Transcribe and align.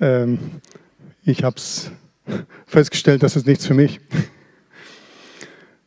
Ähm, 0.00 0.38
ich 1.24 1.44
habe 1.44 1.56
es 1.56 1.90
festgestellt, 2.66 3.22
das 3.22 3.36
ist 3.36 3.46
nichts 3.46 3.66
für 3.66 3.74
mich. 3.74 4.00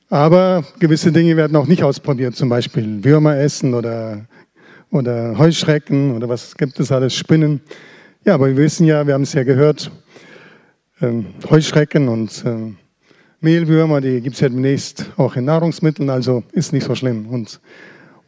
Aber 0.09 0.63
gewisse 0.79 1.11
Dinge 1.11 1.37
werden 1.37 1.55
auch 1.55 1.67
nicht 1.67 1.83
ausprobiert, 1.83 2.35
zum 2.35 2.49
Beispiel 2.49 3.03
Würmer 3.03 3.37
essen 3.37 3.73
oder, 3.73 4.25
oder 4.89 5.37
Heuschrecken 5.37 6.15
oder 6.15 6.29
was 6.29 6.55
gibt 6.55 6.79
es 6.79 6.91
alles, 6.91 7.13
Spinnen. 7.13 7.61
Ja, 8.25 8.33
aber 8.35 8.47
wir 8.47 8.57
wissen 8.57 8.85
ja, 8.85 9.05
wir 9.05 9.13
haben 9.13 9.23
es 9.23 9.33
ja 9.33 9.43
gehört, 9.43 9.91
äh, 11.01 11.11
Heuschrecken 11.49 12.07
und 12.07 12.43
äh, 12.45 12.73
Mehlwürmer, 13.41 14.01
die 14.01 14.21
gibt 14.21 14.35
es 14.35 14.41
ja 14.41 14.49
demnächst 14.49 15.05
auch 15.17 15.35
in 15.35 15.45
Nahrungsmitteln, 15.45 16.09
also 16.09 16.43
ist 16.53 16.73
nicht 16.73 16.85
so 16.85 16.95
schlimm. 16.95 17.27
Und 17.27 17.61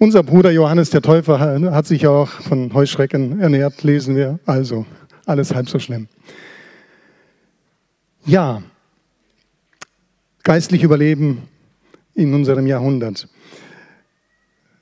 unser 0.01 0.23
Bruder 0.23 0.49
Johannes 0.49 0.89
der 0.89 1.03
Täufer 1.03 1.39
hat 1.39 1.85
sich 1.85 2.07
auch 2.07 2.27
von 2.27 2.73
Heuschrecken 2.73 3.39
ernährt, 3.39 3.83
lesen 3.83 4.15
wir, 4.15 4.39
also 4.47 4.87
alles 5.27 5.53
halb 5.53 5.69
so 5.69 5.77
schlimm. 5.77 6.07
Ja, 8.25 8.63
geistlich 10.41 10.81
überleben 10.81 11.43
in 12.15 12.33
unserem 12.33 12.65
Jahrhundert. 12.65 13.27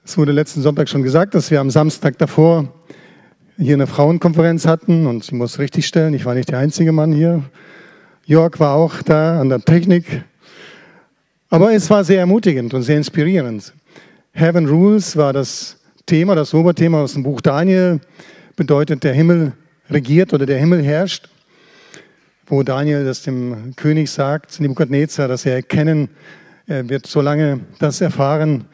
Es 0.06 0.18
wurde 0.18 0.31
letzten 0.31 0.62
Sonntag 0.62 0.88
schon 0.88 1.03
gesagt, 1.03 1.35
dass 1.35 1.52
wir 1.52 1.59
am 1.59 1.69
Samstag 1.69 2.18
davor 2.18 2.74
hier 3.58 3.74
eine 3.74 3.88
Frauenkonferenz 3.88 4.66
hatten 4.66 5.06
und 5.06 5.25
ich 5.25 5.34
muss 5.34 5.59
richtig 5.59 5.85
stellen, 5.85 6.13
ich 6.13 6.24
war 6.24 6.34
nicht 6.34 6.47
der 6.47 6.59
einzige 6.59 6.94
Mann 6.94 7.12
hier. 7.12 7.44
Jörg 8.24 8.58
war 8.62 8.74
auch 8.75 9.02
da 9.02 9.41
an 9.41 9.50
der 9.50 9.59
Technik. 9.59 10.24
Aber 11.50 11.74
es 11.74 11.90
war 11.90 12.06
sehr 12.06 12.22
ermutigend 12.22 12.74
und 12.74 12.84
sehr 12.84 12.96
inspirierend. 12.96 13.74
Heaven 14.31 14.67
Rules 14.67 15.17
war 15.17 15.34
das 15.34 15.78
Thema, 16.06 16.35
das 16.35 16.53
Oberthema 16.53 17.01
aus 17.01 17.13
dem 17.13 17.23
Buch 17.23 17.41
Daniel, 17.41 18.00
bedeutet, 18.56 19.03
der 19.03 19.13
Himmel 19.13 19.53
regiert 19.90 20.34
oder 20.34 20.45
der 20.45 20.59
Himmel 20.59 20.84
herrscht 20.84 21.29
wo 22.50 22.63
Daniel 22.63 23.06
das 23.06 23.22
dem 23.22 23.75
König 23.75 24.09
sagt, 24.09 24.59
Nebukadnezar, 24.59 25.28
dass 25.28 25.45
er 25.45 25.53
erkennen, 25.53 26.09
er 26.66 26.90
wird 26.90 27.06
so 27.06 27.22
lange 27.22 27.62
das 27.78 28.01
erfahren, 28.01 28.66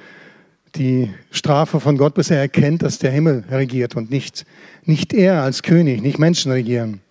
die 0.76 1.14
Strafe 1.30 1.80
von 1.80 1.98
Gott, 1.98 2.14
bis 2.16 2.32
er 2.32 2.40
erkennt, 2.40 2.84
dass 2.84 3.00
der 3.00 3.12
Himmel 3.12 3.44
regiert 3.52 3.96
und 3.96 4.12
nicht, 4.12 4.46
nicht 4.84 5.14
er 5.14 5.44
als 5.44 5.62
König, 5.62 6.02
nicht 6.02 6.20
Menschen 6.20 6.52
regieren. 6.52 7.02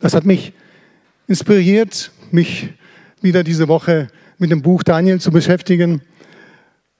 Das 0.00 0.14
hat 0.14 0.24
mich 0.24 0.52
inspiriert, 1.28 2.10
mich 2.32 2.70
wieder 3.20 3.44
diese 3.44 3.68
Woche 3.68 4.08
mit 4.38 4.50
dem 4.50 4.62
Buch 4.62 4.82
Daniel 4.82 5.20
zu 5.20 5.30
beschäftigen. 5.30 6.02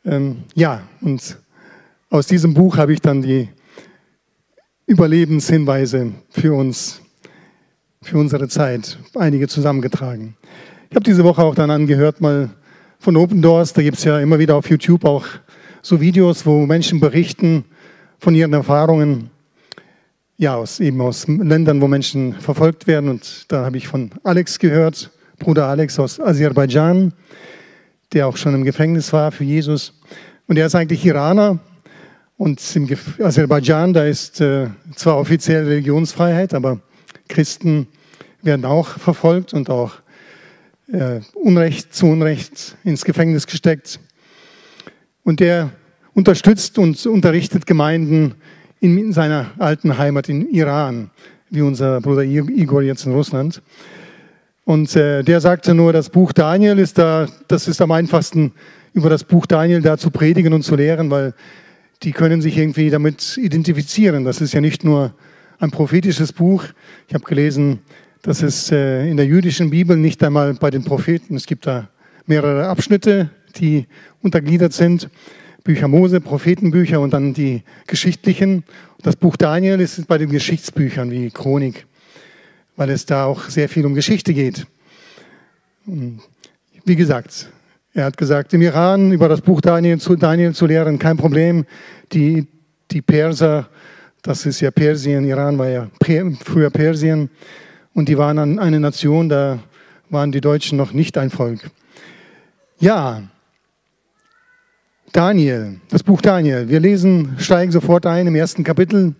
Ähm, 0.04 0.44
ja, 0.54 0.82
und 1.00 1.38
aus 2.08 2.26
diesem 2.26 2.54
Buch 2.54 2.76
habe 2.76 2.92
ich 2.92 3.00
dann 3.00 3.22
die 3.22 3.48
Überlebenshinweise 4.86 6.12
für 6.30 6.54
uns 6.54 7.00
für 8.02 8.16
unsere 8.16 8.48
Zeit, 8.48 8.98
einige 9.14 9.46
zusammengetragen. 9.46 10.34
Ich 10.88 10.96
habe 10.96 11.04
diese 11.04 11.22
Woche 11.22 11.42
auch 11.42 11.54
dann 11.54 11.70
angehört, 11.70 12.20
mal 12.20 12.48
von 12.98 13.16
Open 13.16 13.42
Doors, 13.42 13.74
da 13.74 13.82
gibt 13.82 13.98
es 13.98 14.04
ja 14.04 14.18
immer 14.20 14.38
wieder 14.38 14.56
auf 14.56 14.70
YouTube 14.70 15.04
auch 15.04 15.26
so 15.82 16.00
Videos, 16.00 16.46
wo 16.46 16.66
Menschen 16.66 16.98
berichten 16.98 17.64
von 18.18 18.34
ihren 18.34 18.52
Erfahrungen, 18.52 19.30
ja, 20.38 20.56
aus, 20.56 20.80
eben 20.80 21.00
aus 21.02 21.28
Ländern, 21.28 21.80
wo 21.80 21.88
Menschen 21.88 22.32
verfolgt 22.34 22.86
werden. 22.86 23.10
Und 23.10 23.44
da 23.48 23.66
habe 23.66 23.76
ich 23.76 23.86
von 23.86 24.10
Alex 24.24 24.58
gehört, 24.58 25.10
Bruder 25.38 25.66
Alex 25.66 25.98
aus 25.98 26.18
Aserbaidschan, 26.18 27.12
der 28.12 28.26
auch 28.26 28.36
schon 28.36 28.54
im 28.54 28.64
Gefängnis 28.64 29.12
war 29.12 29.32
für 29.32 29.44
Jesus. 29.44 29.92
Und 30.46 30.56
er 30.56 30.66
ist 30.66 30.74
eigentlich 30.74 31.04
Iraner. 31.04 31.58
Und 32.36 32.60
im 32.74 32.88
Aserbaidschan, 33.22 33.92
da 33.92 34.04
ist 34.04 34.40
äh, 34.40 34.68
zwar 34.96 35.18
offiziell 35.18 35.64
Religionsfreiheit, 35.64 36.54
aber 36.54 36.80
Christen 37.28 37.86
werden 38.42 38.64
auch 38.64 38.88
verfolgt 38.88 39.52
und 39.52 39.68
auch 39.68 39.92
äh, 40.90 41.20
Unrecht 41.34 41.94
zu 41.94 42.06
Unrecht 42.06 42.76
ins 42.82 43.04
Gefängnis 43.04 43.46
gesteckt. 43.46 44.00
Und 45.22 45.40
der 45.40 45.70
unterstützt 46.14 46.78
und 46.78 47.04
unterrichtet 47.06 47.66
Gemeinden 47.66 48.34
in 48.80 49.12
seiner 49.12 49.50
alten 49.58 49.98
Heimat 49.98 50.28
in 50.28 50.48
Iran, 50.50 51.10
wie 51.50 51.60
unser 51.60 52.00
Bruder 52.00 52.24
Igor 52.24 52.82
jetzt 52.82 53.04
in 53.04 53.12
Russland. 53.12 53.62
Und 54.70 54.94
äh, 54.94 55.24
der 55.24 55.40
sagte 55.40 55.74
nur, 55.74 55.92
das 55.92 56.10
Buch 56.10 56.32
Daniel 56.32 56.78
ist 56.78 56.96
da, 56.96 57.26
das 57.48 57.66
ist 57.66 57.82
am 57.82 57.90
einfachsten, 57.90 58.52
über 58.92 59.10
das 59.10 59.24
Buch 59.24 59.46
Daniel 59.46 59.82
da 59.82 59.98
zu 59.98 60.12
predigen 60.12 60.52
und 60.52 60.62
zu 60.62 60.76
lehren, 60.76 61.10
weil 61.10 61.34
die 62.04 62.12
können 62.12 62.40
sich 62.40 62.56
irgendwie 62.56 62.88
damit 62.88 63.36
identifizieren. 63.36 64.24
Das 64.24 64.40
ist 64.40 64.52
ja 64.52 64.60
nicht 64.60 64.84
nur 64.84 65.12
ein 65.58 65.72
prophetisches 65.72 66.32
Buch. 66.32 66.62
Ich 67.08 67.14
habe 67.14 67.24
gelesen, 67.24 67.80
dass 68.22 68.42
es 68.42 68.70
äh, 68.70 69.10
in 69.10 69.16
der 69.16 69.26
jüdischen 69.26 69.70
Bibel 69.70 69.96
nicht 69.96 70.22
einmal 70.22 70.54
bei 70.54 70.70
den 70.70 70.84
Propheten, 70.84 71.34
es 71.34 71.46
gibt 71.46 71.66
da 71.66 71.88
mehrere 72.26 72.68
Abschnitte, 72.68 73.28
die 73.56 73.88
untergliedert 74.22 74.72
sind. 74.72 75.10
Bücher 75.64 75.88
Mose, 75.88 76.20
Prophetenbücher 76.20 77.00
und 77.00 77.12
dann 77.12 77.34
die 77.34 77.64
geschichtlichen. 77.88 78.62
Das 79.02 79.16
Buch 79.16 79.36
Daniel 79.36 79.80
ist 79.80 80.06
bei 80.06 80.16
den 80.16 80.30
Geschichtsbüchern 80.30 81.10
wie 81.10 81.28
Chronik, 81.30 81.86
weil 82.80 82.88
es 82.88 83.04
da 83.04 83.26
auch 83.26 83.44
sehr 83.50 83.68
viel 83.68 83.84
um 83.84 83.94
Geschichte 83.94 84.32
geht. 84.32 84.66
Wie 85.84 86.96
gesagt, 86.96 87.50
er 87.92 88.06
hat 88.06 88.16
gesagt, 88.16 88.54
im 88.54 88.62
Iran 88.62 89.12
über 89.12 89.28
das 89.28 89.42
Buch 89.42 89.60
Daniel 89.60 90.00
zu, 90.00 90.16
Daniel 90.16 90.54
zu 90.54 90.64
lehren, 90.64 90.98
kein 90.98 91.18
Problem. 91.18 91.66
Die, 92.12 92.46
die 92.90 93.02
Perser 93.02 93.68
das 94.22 94.46
ist 94.46 94.60
ja 94.60 94.70
Persien, 94.70 95.26
Iran 95.26 95.58
war 95.58 95.68
ja 95.68 95.88
früher 96.44 96.70
Persien. 96.70 97.28
Und 97.92 98.08
die 98.08 98.16
waren 98.16 98.58
eine 98.58 98.80
Nation, 98.80 99.28
da 99.28 99.58
waren 100.08 100.32
die 100.32 100.40
Deutschen 100.40 100.78
noch 100.78 100.92
nicht 100.92 101.18
ein 101.18 101.28
Volk. 101.28 101.70
Ja, 102.78 103.24
Daniel, 105.12 105.80
das 105.90 106.02
Buch 106.02 106.22
Daniel. 106.22 106.70
Wir 106.70 106.80
lesen, 106.80 107.36
steigen 107.38 107.72
sofort 107.72 108.06
ein 108.06 108.26
im 108.26 108.36
ersten 108.36 108.64
Kapitel. 108.64 109.14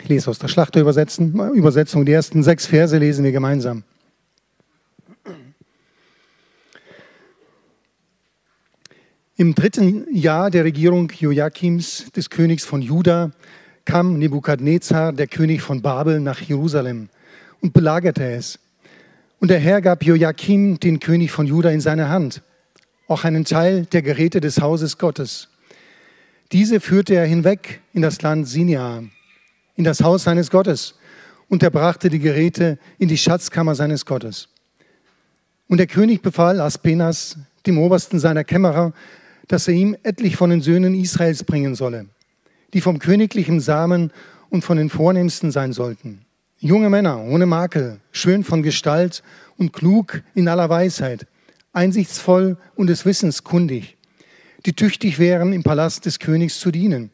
Ich 0.00 0.08
lese 0.08 0.30
aus 0.30 0.38
der 0.38 0.48
Schlachterübersetzung. 0.48 2.04
Die 2.04 2.12
ersten 2.12 2.42
sechs 2.42 2.66
Verse 2.66 2.96
lesen 2.96 3.24
wir 3.24 3.32
gemeinsam. 3.32 3.82
Im 9.36 9.54
dritten 9.54 10.06
Jahr 10.12 10.50
der 10.50 10.64
Regierung 10.64 11.12
Joachims, 11.16 12.10
des 12.10 12.28
Königs 12.28 12.64
von 12.64 12.82
Juda, 12.82 13.30
kam 13.84 14.18
Nebukadnezar, 14.18 15.12
der 15.12 15.28
König 15.28 15.62
von 15.62 15.80
Babel, 15.80 16.20
nach 16.20 16.40
Jerusalem 16.40 17.08
und 17.60 17.72
belagerte 17.72 18.24
es. 18.24 18.58
Und 19.40 19.50
der 19.50 19.60
Herr 19.60 19.80
gab 19.80 20.02
Joachim, 20.02 20.80
den 20.80 20.98
König 20.98 21.30
von 21.30 21.46
Juda, 21.46 21.70
in 21.70 21.80
seine 21.80 22.08
Hand, 22.08 22.42
auch 23.06 23.24
einen 23.24 23.44
Teil 23.44 23.86
der 23.86 24.02
Geräte 24.02 24.40
des 24.40 24.60
Hauses 24.60 24.98
Gottes. 24.98 25.48
Diese 26.50 26.80
führte 26.80 27.14
er 27.14 27.24
hinweg 27.24 27.80
in 27.92 28.02
das 28.02 28.20
Land 28.22 28.48
Sinia, 28.48 29.04
in 29.78 29.84
das 29.84 30.02
Haus 30.02 30.24
seines 30.24 30.50
Gottes, 30.50 30.96
und 31.48 31.62
er 31.62 31.70
brachte 31.70 32.10
die 32.10 32.18
Geräte 32.18 32.78
in 32.98 33.08
die 33.08 33.16
Schatzkammer 33.16 33.76
seines 33.76 34.04
Gottes. 34.04 34.48
Und 35.68 35.78
der 35.78 35.86
König 35.86 36.20
befahl 36.20 36.60
Aspenas, 36.60 37.38
dem 37.64 37.78
Obersten 37.78 38.18
seiner 38.18 38.42
Kämmerer, 38.42 38.92
dass 39.46 39.68
er 39.68 39.74
ihm 39.74 39.96
etlich 40.02 40.36
von 40.36 40.50
den 40.50 40.62
Söhnen 40.62 40.94
Israels 40.94 41.44
bringen 41.44 41.76
solle, 41.76 42.06
die 42.74 42.80
vom 42.80 42.98
königlichen 42.98 43.60
Samen 43.60 44.10
und 44.50 44.64
von 44.64 44.76
den 44.76 44.90
Vornehmsten 44.90 45.52
sein 45.52 45.72
sollten. 45.72 46.22
Junge 46.58 46.90
Männer 46.90 47.22
ohne 47.22 47.46
Makel, 47.46 48.00
schön 48.10 48.42
von 48.42 48.64
Gestalt 48.64 49.22
und 49.58 49.72
klug 49.72 50.22
in 50.34 50.48
aller 50.48 50.68
Weisheit, 50.68 51.28
einsichtsvoll 51.72 52.56
und 52.74 52.88
des 52.88 53.06
Wissens 53.06 53.44
kundig, 53.44 53.96
die 54.66 54.72
tüchtig 54.72 55.20
wären, 55.20 55.52
im 55.52 55.62
Palast 55.62 56.04
des 56.04 56.18
Königs 56.18 56.58
zu 56.58 56.72
dienen, 56.72 57.10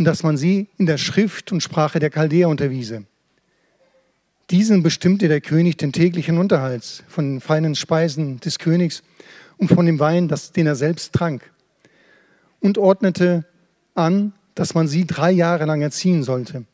und 0.00 0.06
dass 0.06 0.22
man 0.22 0.38
sie 0.38 0.68
in 0.78 0.86
der 0.86 0.96
Schrift 0.96 1.52
und 1.52 1.62
Sprache 1.62 1.98
der 1.98 2.08
Chaldäer 2.08 2.48
unterwiese. 2.48 3.04
Diesen 4.48 4.82
bestimmte 4.82 5.28
der 5.28 5.42
König 5.42 5.76
den 5.76 5.92
täglichen 5.92 6.38
Unterhalt 6.38 7.04
von 7.06 7.34
den 7.34 7.40
feinen 7.42 7.74
Speisen 7.74 8.40
des 8.40 8.58
Königs 8.58 9.02
und 9.58 9.68
von 9.68 9.84
dem 9.84 9.98
Wein, 9.98 10.26
das, 10.26 10.52
den 10.52 10.66
er 10.66 10.74
selbst 10.74 11.12
trank, 11.12 11.42
und 12.60 12.78
ordnete 12.78 13.44
an, 13.94 14.32
dass 14.54 14.72
man 14.72 14.88
sie 14.88 15.06
drei 15.06 15.32
Jahre 15.32 15.66
lang 15.66 15.82
erziehen 15.82 16.22
sollte 16.22 16.64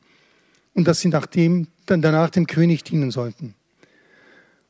und 0.74 0.86
dass 0.86 1.00
sie 1.00 1.08
nachdem, 1.08 1.66
dann 1.86 2.02
danach 2.02 2.30
dem 2.30 2.46
König 2.46 2.84
dienen 2.84 3.10
sollten. 3.10 3.56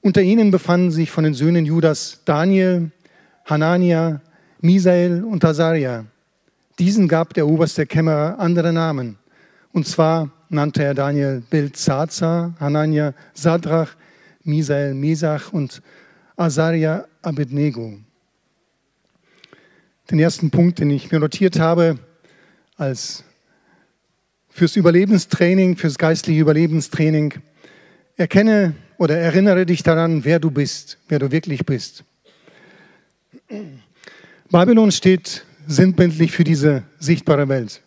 Unter 0.01 0.23
ihnen 0.23 0.51
befanden 0.51 0.91
sich 0.91 1.11
von 1.11 1.25
den 1.25 1.35
Söhnen 1.35 1.67
Judas 1.67 2.23
Daniel, 2.25 2.91
Hanania, 3.45 4.23
Misael 4.63 5.25
und 5.25 5.45
Azaria. 5.45 6.07
Diesen 6.79 7.09
gab 7.09 7.33
der 7.35 7.47
oberste 7.47 7.87
Kämmerer 7.87 8.39
andere 8.39 8.73
Namen. 8.73 9.17
Und 9.73 9.87
zwar 9.87 10.31
nannte 10.51 10.85
er 10.85 10.95
Daniel 10.95 11.43
Belzazar, 11.49 12.55
Hanania 12.61 13.15
Sadrach, 13.33 13.97
Misael 14.45 14.95
Mesach 14.95 15.53
und 15.53 15.81
Azaria 16.37 17.07
Abednego. 17.23 17.95
Den 20.11 20.19
ersten 20.19 20.51
Punkt, 20.51 20.79
den 20.79 20.91
ich 20.91 21.11
mir 21.11 21.19
notiert 21.19 21.59
habe, 21.59 21.99
als 22.77 23.25
fürs 24.51 24.77
Überlebenstraining, 24.77 25.77
fürs 25.77 25.97
geistliche 25.97 26.41
Überlebenstraining. 26.41 27.35
Erkenne 28.17 28.75
oder 28.99 29.17
erinnere 29.17 29.65
dich 29.65 29.83
daran, 29.83 30.25
wer 30.25 30.39
du 30.39 30.51
bist, 30.51 30.99
wer 31.09 31.19
du 31.19 31.33
wirklich 31.33 31.65
bist. 31.65 32.05
Babylon 34.51 34.93
steht 34.93 35.46
sinnbildlich 35.67 36.33
für 36.33 36.45
diese 36.45 36.85
sichtbare 36.99 37.49
Welt. 37.49 37.83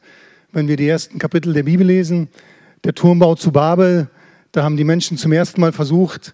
Wenn 0.51 0.67
wir 0.67 0.77
die 0.77 0.87
ersten 0.87 1.19
Kapitel 1.19 1.53
der 1.53 1.63
Bibel 1.63 1.85
lesen, 1.85 2.29
der 2.83 2.95
Turmbau 2.95 3.35
zu 3.35 3.51
Babel, 3.51 4.09
da 4.51 4.63
haben 4.63 4.77
die 4.77 4.83
Menschen 4.83 5.17
zum 5.17 5.31
ersten 5.31 5.61
Mal 5.61 5.71
versucht, 5.71 6.33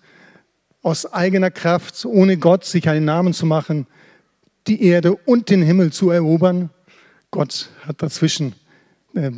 aus 0.81 1.11
eigener 1.11 1.51
Kraft, 1.51 2.05
ohne 2.05 2.37
Gott, 2.37 2.63
sich 2.63 2.87
einen 2.87 3.05
Namen 3.05 3.33
zu 3.33 3.45
machen, 3.45 3.87
die 4.67 4.83
Erde 4.83 5.15
und 5.15 5.49
den 5.49 5.61
Himmel 5.61 5.91
zu 5.91 6.09
erobern. 6.11 6.69
Gott 7.31 7.69
hat 7.85 8.01
dazwischen 8.01 8.53
äh, 9.15 9.31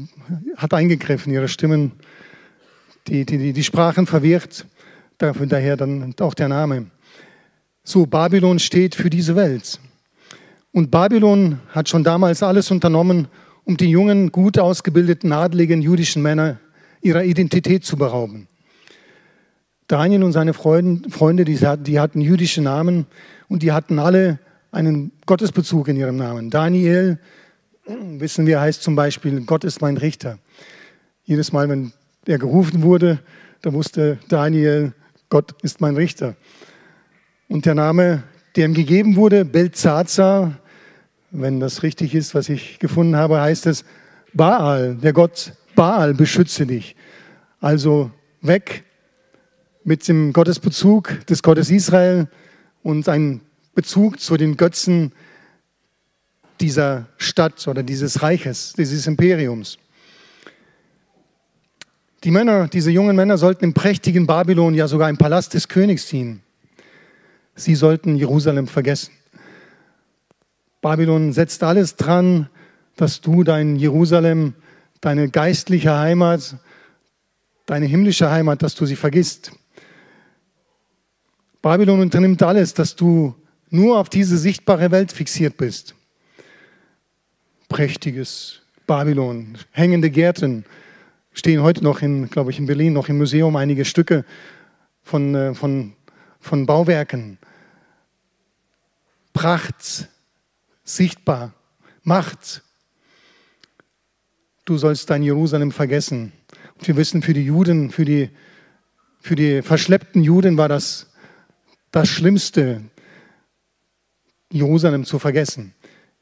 hat 0.58 0.74
eingegriffen, 0.74 1.32
ihre 1.34 1.48
Stimmen, 1.48 1.92
die, 3.08 3.26
die, 3.26 3.54
die 3.54 3.64
Sprachen 3.64 4.06
verwirrt, 4.06 4.66
daher 5.18 5.78
dann 5.78 6.14
auch 6.20 6.34
der 6.34 6.50
Name. 6.50 6.88
So, 7.84 8.06
Babylon 8.06 8.60
steht 8.60 8.96
für 8.96 9.10
diese 9.10 9.36
Welt. 9.36 9.80
Und 10.72 10.92
Babylon 10.92 11.60
hat 11.70 11.90
schon 11.90 12.04
damals 12.04 12.44
alles 12.44 12.72
unternommen, 12.72 13.28
um 13.64 13.78
die 13.78 13.90
jungen, 13.90 14.32
gut 14.32 14.60
ausgebildeten, 14.60 15.32
adligen 15.32 15.82
jüdischen 15.82 16.22
Männer 16.22 16.60
ihrer 17.02 17.24
Identität 17.24 17.84
zu 17.84 17.98
berauben. 17.98 18.48
Daniel 19.88 20.24
und 20.24 20.34
seine 20.34 20.54
Freunde, 20.54 21.46
die 21.46 22.00
hatten 22.00 22.22
jüdische 22.22 22.62
Namen 22.62 23.06
und 23.48 23.64
die 23.64 23.72
hatten 23.72 24.00
alle 24.00 24.40
einen 24.72 25.12
Gottesbezug 25.26 25.88
in 25.88 25.96
ihrem 25.96 26.18
Namen. 26.18 26.50
Daniel 26.50 27.20
wissen 27.86 28.46
wir, 28.46 28.60
heißt 28.60 28.84
zum 28.84 28.96
Beispiel, 28.96 29.42
Gott 29.46 29.64
ist 29.64 29.82
mein 29.82 29.98
Richter. 29.98 30.40
Jedes 31.24 31.52
Mal, 31.52 31.70
wenn 31.70 31.94
er 32.26 32.38
gerufen 32.38 32.84
wurde, 32.84 33.20
da 33.62 33.74
wusste 33.74 34.20
Daniel, 34.28 34.94
Gott 35.30 35.56
ist 35.62 35.82
mein 35.82 35.96
Richter. 35.96 36.36
Und 37.48 37.66
der 37.66 37.76
Name, 37.76 38.24
der 38.58 38.66
ihm 38.66 38.74
gegeben 38.74 39.16
wurde, 39.16 39.46
Belzazar, 39.46 40.60
wenn 41.32 41.60
das 41.60 41.84
richtig 41.84 42.16
ist, 42.16 42.34
was 42.34 42.50
ich 42.50 42.80
gefunden 42.80 43.16
habe, 43.16 43.40
heißt 43.40 43.68
es 43.68 43.86
Baal, 44.34 44.96
der 44.96 45.14
Gott 45.14 45.54
Baal 45.76 46.14
beschütze 46.14 46.66
dich. 46.66 46.96
Also 47.60 48.12
weg 48.42 48.84
mit 49.84 50.08
dem 50.08 50.34
Gottesbezug 50.34 51.26
des 51.28 51.44
Gottes 51.44 51.70
Israel 51.70 52.28
und 52.84 53.08
ein 53.08 53.42
Bezug 53.76 54.20
zu 54.20 54.38
den 54.38 54.58
Götzen 54.58 55.12
dieser 56.60 57.06
Stadt 57.18 57.68
oder 57.68 57.84
dieses 57.84 58.24
Reiches, 58.24 58.74
dieses 58.74 59.06
Imperiums. 59.06 59.78
Die 62.24 62.32
Männer, 62.32 62.68
diese 62.68 62.90
jungen 62.90 63.16
Männer 63.16 63.38
sollten 63.38 63.66
im 63.66 63.74
prächtigen 63.76 64.26
Babylon 64.26 64.74
ja 64.74 64.88
sogar 64.88 65.10
im 65.10 65.18
Palast 65.18 65.54
des 65.54 65.68
Königs 65.68 66.08
ziehen. 66.08 66.42
Sie 67.58 67.76
sollten 67.76 68.16
Jerusalem 68.16 68.68
vergessen. 68.68 69.12
Babylon 70.80 71.34
setzt 71.34 71.62
alles 71.64 71.98
dran, 71.98 72.50
dass 72.96 73.20
du 73.20 73.44
dein 73.44 73.76
Jerusalem, 73.76 74.54
deine 75.02 75.28
geistliche 75.28 75.98
Heimat, 75.98 76.56
deine 77.66 77.86
himmlische 77.86 78.32
Heimat, 78.32 78.64
dass 78.64 78.76
du 78.76 78.86
sie 78.86 78.96
vergisst. 78.96 79.52
Babylon 81.62 82.00
unternimmt 82.00 82.42
alles, 82.42 82.74
dass 82.74 82.96
du 82.96 83.36
nur 83.70 84.00
auf 84.00 84.08
diese 84.08 84.38
sichtbare 84.38 84.92
Welt 84.92 85.12
fixiert 85.12 85.58
bist 85.58 85.94
prächtiges 87.70 88.62
Babylon, 88.86 89.58
hängende 89.72 90.10
Gärten. 90.10 90.66
Stehen 91.34 91.62
heute 91.62 91.84
noch 91.84 92.02
in, 92.02 92.30
glaube 92.30 92.52
ich, 92.52 92.60
in 92.60 92.66
Berlin 92.66 92.94
noch 92.94 93.10
im 93.10 93.18
Museum 93.18 93.56
einige 93.56 93.86
Stücke 93.86 94.26
von, 95.04 95.36
äh, 95.36 95.54
von, 95.54 95.94
von 96.40 96.66
Bauwerken. 96.66 97.38
Pracht, 99.38 100.08
sichtbar, 100.84 101.54
Macht. 102.02 102.64
Du 104.66 104.80
sollst 104.80 105.12
dein 105.12 105.22
Jerusalem 105.22 105.72
vergessen. 105.72 106.32
Und 106.76 106.88
wir 106.88 106.96
wissen, 106.96 107.22
für 107.22 107.36
die 107.36 107.44
Juden, 107.44 107.92
für 107.92 108.04
die, 108.04 108.32
für 109.20 109.36
die 109.36 109.62
verschleppten 109.62 110.24
Juden 110.24 110.58
war 110.58 110.68
das 110.68 111.12
das 111.92 112.10
Schlimmste, 112.10 112.82
Jerusalem 114.52 115.06
zu 115.06 115.20
vergessen. 115.20 115.76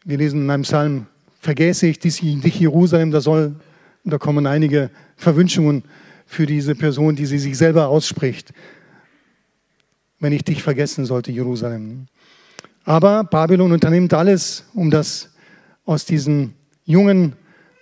Wir 0.03 0.17
lesen 0.17 0.41
in 0.41 0.49
einem 0.49 0.63
Psalm 0.63 1.07
vergesse 1.39 1.87
ich 1.87 1.99
dich 1.99 2.19
Jerusalem, 2.21 3.11
da 3.11 3.21
soll, 3.21 3.55
da 4.03 4.17
kommen 4.17 4.45
einige 4.45 4.91
Verwünschungen 5.15 5.85
für 6.25 6.45
diese 6.45 6.75
Person, 6.75 7.15
die 7.15 7.27
sie 7.27 7.39
sich 7.39 7.57
selber 7.57 7.87
ausspricht, 7.87 8.51
wenn 10.19 10.33
ich 10.33 10.43
dich 10.43 10.61
vergessen 10.61 11.05
sollte, 11.05 11.31
Jerusalem. 11.31 12.09
Aber 12.85 13.23
Babylon 13.23 13.71
unternimmt 13.71 14.13
alles, 14.13 14.63
um 14.75 14.91
das 14.91 15.29
aus 15.85 16.05
diesen 16.05 16.53
jungen, 16.85 17.35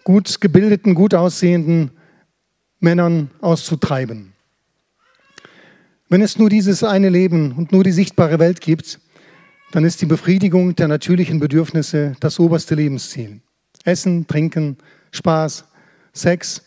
gut 0.03 0.41
gebildeten, 0.41 0.95
gut 0.95 1.13
aussehenden 1.13 1.91
Männern 2.79 3.29
auszutreiben. 3.41 4.33
Wenn 6.09 6.21
es 6.21 6.37
nur 6.37 6.49
dieses 6.49 6.83
eine 6.83 7.09
Leben 7.09 7.53
und 7.53 7.71
nur 7.71 7.83
die 7.83 7.91
sichtbare 7.91 8.39
Welt 8.39 8.61
gibt, 8.61 8.99
dann 9.71 9.83
ist 9.83 10.01
die 10.01 10.05
Befriedigung 10.05 10.75
der 10.75 10.87
natürlichen 10.87 11.39
Bedürfnisse 11.39 12.15
das 12.19 12.39
oberste 12.39 12.75
Lebensziel. 12.75 13.41
Essen, 13.83 14.27
Trinken, 14.27 14.77
Spaß, 15.11 15.65
Sex 16.13 16.61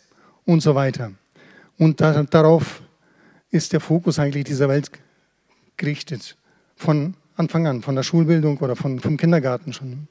und 0.45 0.61
so 0.61 0.75
weiter. 0.75 1.13
Und 1.79 2.01
da, 2.01 2.25
darauf 2.25 2.83
ist 3.51 3.73
der 3.73 3.81
Fokus 3.81 4.19
eigentlich 4.19 4.45
dieser 4.45 4.69
Welt 4.69 4.91
gerichtet. 5.77 6.37
Von 6.75 7.15
Anfang 7.37 7.67
an, 7.67 7.83
von 7.83 7.95
der 7.95 8.03
Schulbildung 8.03 8.59
oder 8.59 8.77
von, 8.77 8.99
vom 8.99 9.17
Kindergarten 9.17 9.73
schon. 9.73 10.09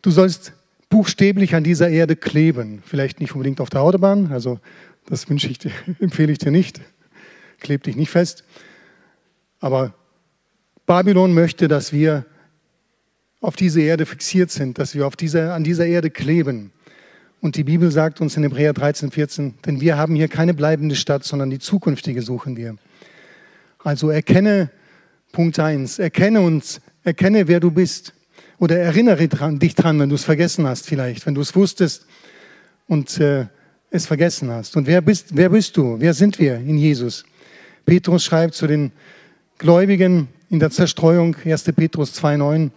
Du 0.00 0.10
sollst 0.10 0.54
buchstäblich 0.88 1.54
an 1.54 1.64
dieser 1.64 1.88
Erde 1.88 2.16
kleben. 2.16 2.82
Vielleicht 2.84 3.20
nicht 3.20 3.32
unbedingt 3.32 3.60
auf 3.60 3.70
der 3.70 3.82
Autobahn, 3.82 4.32
also 4.32 4.58
das 5.06 5.28
wünsche 5.28 5.48
ich 5.48 5.58
dir, 5.58 5.72
empfehle 6.00 6.32
ich 6.32 6.38
dir 6.38 6.50
nicht. 6.50 6.80
Kleb 7.60 7.84
dich 7.84 7.96
nicht 7.96 8.10
fest. 8.10 8.44
Aber 9.60 9.94
Babylon 10.86 11.32
möchte, 11.32 11.68
dass 11.68 11.92
wir 11.92 12.26
auf 13.40 13.56
diese 13.56 13.80
Erde 13.80 14.06
fixiert 14.06 14.50
sind, 14.50 14.78
dass 14.78 14.94
wir 14.94 15.06
auf 15.06 15.16
dieser, 15.16 15.54
an 15.54 15.64
dieser 15.64 15.86
Erde 15.86 16.10
kleben. 16.10 16.72
Und 17.40 17.56
die 17.56 17.64
Bibel 17.64 17.90
sagt 17.90 18.20
uns 18.20 18.36
in 18.36 18.44
Hebräer 18.44 18.72
13, 18.72 19.10
14, 19.10 19.54
denn 19.66 19.80
wir 19.80 19.96
haben 19.96 20.14
hier 20.14 20.28
keine 20.28 20.54
bleibende 20.54 20.94
Stadt, 20.94 21.24
sondern 21.24 21.50
die 21.50 21.58
zukünftige 21.58 22.22
suchen 22.22 22.56
wir. 22.56 22.76
Also 23.78 24.10
erkenne 24.10 24.70
Punkt 25.32 25.58
1, 25.58 25.98
erkenne 25.98 26.42
uns, 26.42 26.80
erkenne, 27.04 27.48
wer 27.48 27.58
du 27.58 27.70
bist. 27.70 28.12
Oder 28.58 28.78
erinnere 28.78 29.28
dran, 29.28 29.58
dich 29.58 29.74
dran, 29.74 29.98
wenn 29.98 30.10
du 30.10 30.14
es 30.14 30.24
vergessen 30.24 30.66
hast 30.66 30.86
vielleicht, 30.86 31.26
wenn 31.26 31.34
du 31.34 31.40
es 31.40 31.56
wusstest 31.56 32.06
und 32.86 33.18
äh, 33.18 33.46
es 33.90 34.06
vergessen 34.06 34.50
hast. 34.50 34.76
Und 34.76 34.86
wer 34.86 35.00
bist, 35.00 35.34
wer 35.34 35.48
bist 35.48 35.76
du? 35.76 35.96
Wer 35.98 36.14
sind 36.14 36.38
wir 36.38 36.56
in 36.56 36.76
Jesus? 36.76 37.24
Petrus 37.86 38.24
schreibt 38.24 38.54
zu 38.54 38.66
den 38.66 38.92
Gläubigen 39.58 40.28
in 40.50 40.60
der 40.60 40.70
Zerstreuung, 40.70 41.34
1. 41.44 41.64
Petrus 41.74 42.14
2,9. 42.22 42.70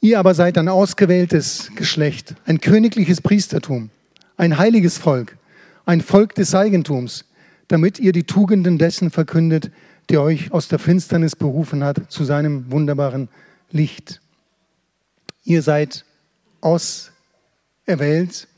Ihr 0.00 0.18
aber 0.18 0.34
seid 0.34 0.56
ein 0.58 0.68
ausgewähltes 0.68 1.70
Geschlecht, 1.76 2.34
ein 2.46 2.60
königliches 2.60 3.20
Priestertum, 3.20 3.90
ein 4.36 4.56
heiliges 4.56 4.98
Volk, 4.98 5.36
ein 5.84 6.00
Volk 6.00 6.34
des 6.34 6.54
Eigentums, 6.54 7.26
damit 7.68 7.98
ihr 7.98 8.12
die 8.12 8.24
Tugenden 8.24 8.78
dessen 8.78 9.10
verkündet, 9.10 9.70
der 10.10 10.22
euch 10.22 10.52
aus 10.52 10.68
der 10.68 10.78
Finsternis 10.78 11.36
berufen 11.36 11.82
hat 11.82 12.10
zu 12.10 12.24
seinem 12.24 12.70
wunderbaren 12.70 13.28
Licht. 13.70 14.20
Ihr 15.44 15.62
seid 15.62 16.04
auserwählt, 16.60 18.48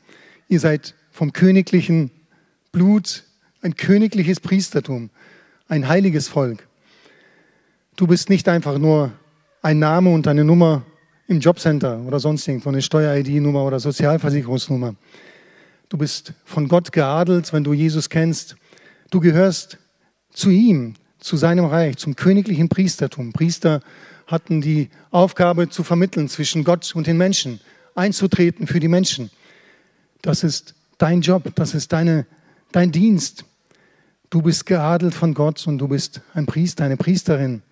ihr 0.47 0.59
seid 0.59 0.95
vom 1.11 1.33
königlichen 1.33 2.11
Blut, 2.71 3.23
ein 3.61 3.75
königliches 3.75 4.39
Priestertum, 4.39 5.09
ein 5.67 5.87
heiliges 5.87 6.27
Volk. 6.27 6.67
Du 7.95 8.07
bist 8.07 8.29
nicht 8.29 8.47
einfach 8.47 8.77
nur 8.77 9.11
ein 9.61 9.79
Name 9.79 10.11
und 10.11 10.27
eine 10.27 10.43
Nummer 10.43 10.83
im 11.27 11.39
Jobcenter 11.39 11.99
oder 12.01 12.19
sonst 12.19 12.47
irgendwo, 12.47 12.69
eine 12.69 12.81
Steuer-ID-Nummer 12.81 13.63
oder 13.65 13.79
Sozialversicherungsnummer. 13.79 14.95
Du 15.89 15.97
bist 15.97 16.33
von 16.45 16.67
Gott 16.67 16.91
geadelt, 16.91 17.51
wenn 17.51 17.63
du 17.63 17.73
Jesus 17.73 18.09
kennst. 18.09 18.55
Du 19.11 19.19
gehörst 19.19 19.77
zu 20.31 20.49
ihm, 20.49 20.95
zu 21.19 21.37
seinem 21.37 21.65
Reich, 21.65 21.97
zum 21.97 22.15
königlichen 22.15 22.69
Priestertum. 22.69 23.33
Priester 23.33 23.81
hatten 24.27 24.61
die 24.61 24.89
Aufgabe 25.11 25.69
zu 25.69 25.83
vermitteln 25.83 26.29
zwischen 26.29 26.63
Gott 26.63 26.93
und 26.95 27.07
den 27.07 27.17
Menschen, 27.17 27.59
einzutreten 27.95 28.67
für 28.67 28.79
die 28.79 28.87
Menschen. 28.87 29.29
Das 30.21 30.43
ist 30.43 30.75
dein 30.97 31.21
Job, 31.21 31.51
das 31.55 31.73
ist 31.73 31.91
deine, 31.91 32.25
dein 32.71 32.91
Dienst. 32.91 33.45
Du 34.29 34.41
bist 34.41 34.65
geadelt 34.65 35.13
von 35.13 35.33
Gott 35.33 35.65
und 35.67 35.79
du 35.79 35.87
bist 35.87 36.21
ein 36.33 36.45
Priester, 36.45 36.85
eine 36.85 36.97
Priesterin, 36.97 37.63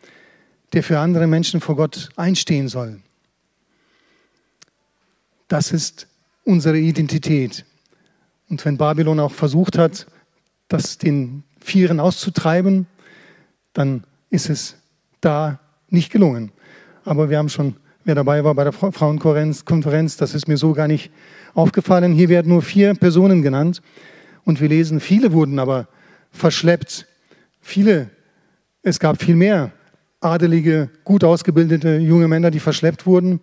der 0.73 0.83
für 0.83 0.99
andere 0.99 1.27
Menschen 1.27 1.61
vor 1.61 1.75
Gott 1.75 2.09
einstehen 2.15 2.67
soll. 2.67 2.99
Das 5.47 5.71
ist 5.71 6.07
unsere 6.43 6.77
Identität. 6.77 7.65
Und 8.49 8.63
wenn 8.65 8.77
Babylon 8.77 9.19
auch 9.19 9.31
versucht 9.31 9.77
hat, 9.77 10.07
das 10.67 10.97
den 10.97 11.43
Vieren 11.59 11.99
auszutreiben, 11.99 12.87
dann 13.77 14.03
ist 14.31 14.49
es 14.49 14.75
da 15.21 15.59
nicht 15.87 16.11
gelungen. 16.11 16.51
Aber 17.05 17.29
wir 17.29 17.37
haben 17.37 17.49
schon, 17.49 17.75
wer 18.05 18.15
dabei 18.15 18.43
war 18.43 18.55
bei 18.55 18.63
der 18.63 18.73
Frauenkonferenz, 18.73 20.17
das 20.17 20.33
ist 20.33 20.47
mir 20.47 20.57
so 20.57 20.73
gar 20.73 20.87
nicht 20.87 21.11
aufgefallen. 21.53 22.11
Hier 22.13 22.27
werden 22.27 22.49
nur 22.49 22.63
vier 22.63 22.95
Personen 22.95 23.43
genannt. 23.43 23.83
Und 24.45 24.61
wir 24.61 24.67
lesen, 24.67 24.99
viele 24.99 25.31
wurden 25.31 25.59
aber 25.59 25.87
verschleppt. 26.31 27.05
Viele, 27.61 28.09
es 28.81 28.99
gab 28.99 29.21
viel 29.21 29.35
mehr 29.35 29.71
adelige, 30.21 30.89
gut 31.03 31.23
ausgebildete 31.23 31.97
junge 31.97 32.27
Männer, 32.27 32.49
die 32.49 32.59
verschleppt 32.59 33.05
wurden. 33.05 33.41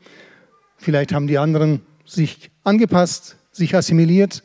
Vielleicht 0.79 1.13
haben 1.13 1.29
die 1.29 1.39
anderen 1.39 1.83
sich 2.05 2.51
angepasst, 2.65 3.37
sich 3.53 3.77
assimiliert, 3.77 4.43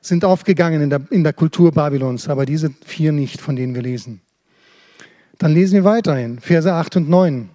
sind 0.00 0.24
aufgegangen 0.24 0.82
in 0.82 0.90
der, 0.90 1.00
in 1.10 1.24
der 1.24 1.32
Kultur 1.32 1.72
Babylons, 1.72 2.28
aber 2.28 2.46
diese 2.46 2.70
vier 2.84 3.10
nicht, 3.10 3.40
von 3.40 3.56
denen 3.56 3.74
wir 3.74 3.82
lesen. 3.82 4.20
Dann 5.38 5.52
lesen 5.52 5.74
wir 5.74 5.84
weiterhin, 5.84 6.40
Verse 6.40 6.72
8 6.72 6.96
und 6.96 7.10
9 7.10 7.50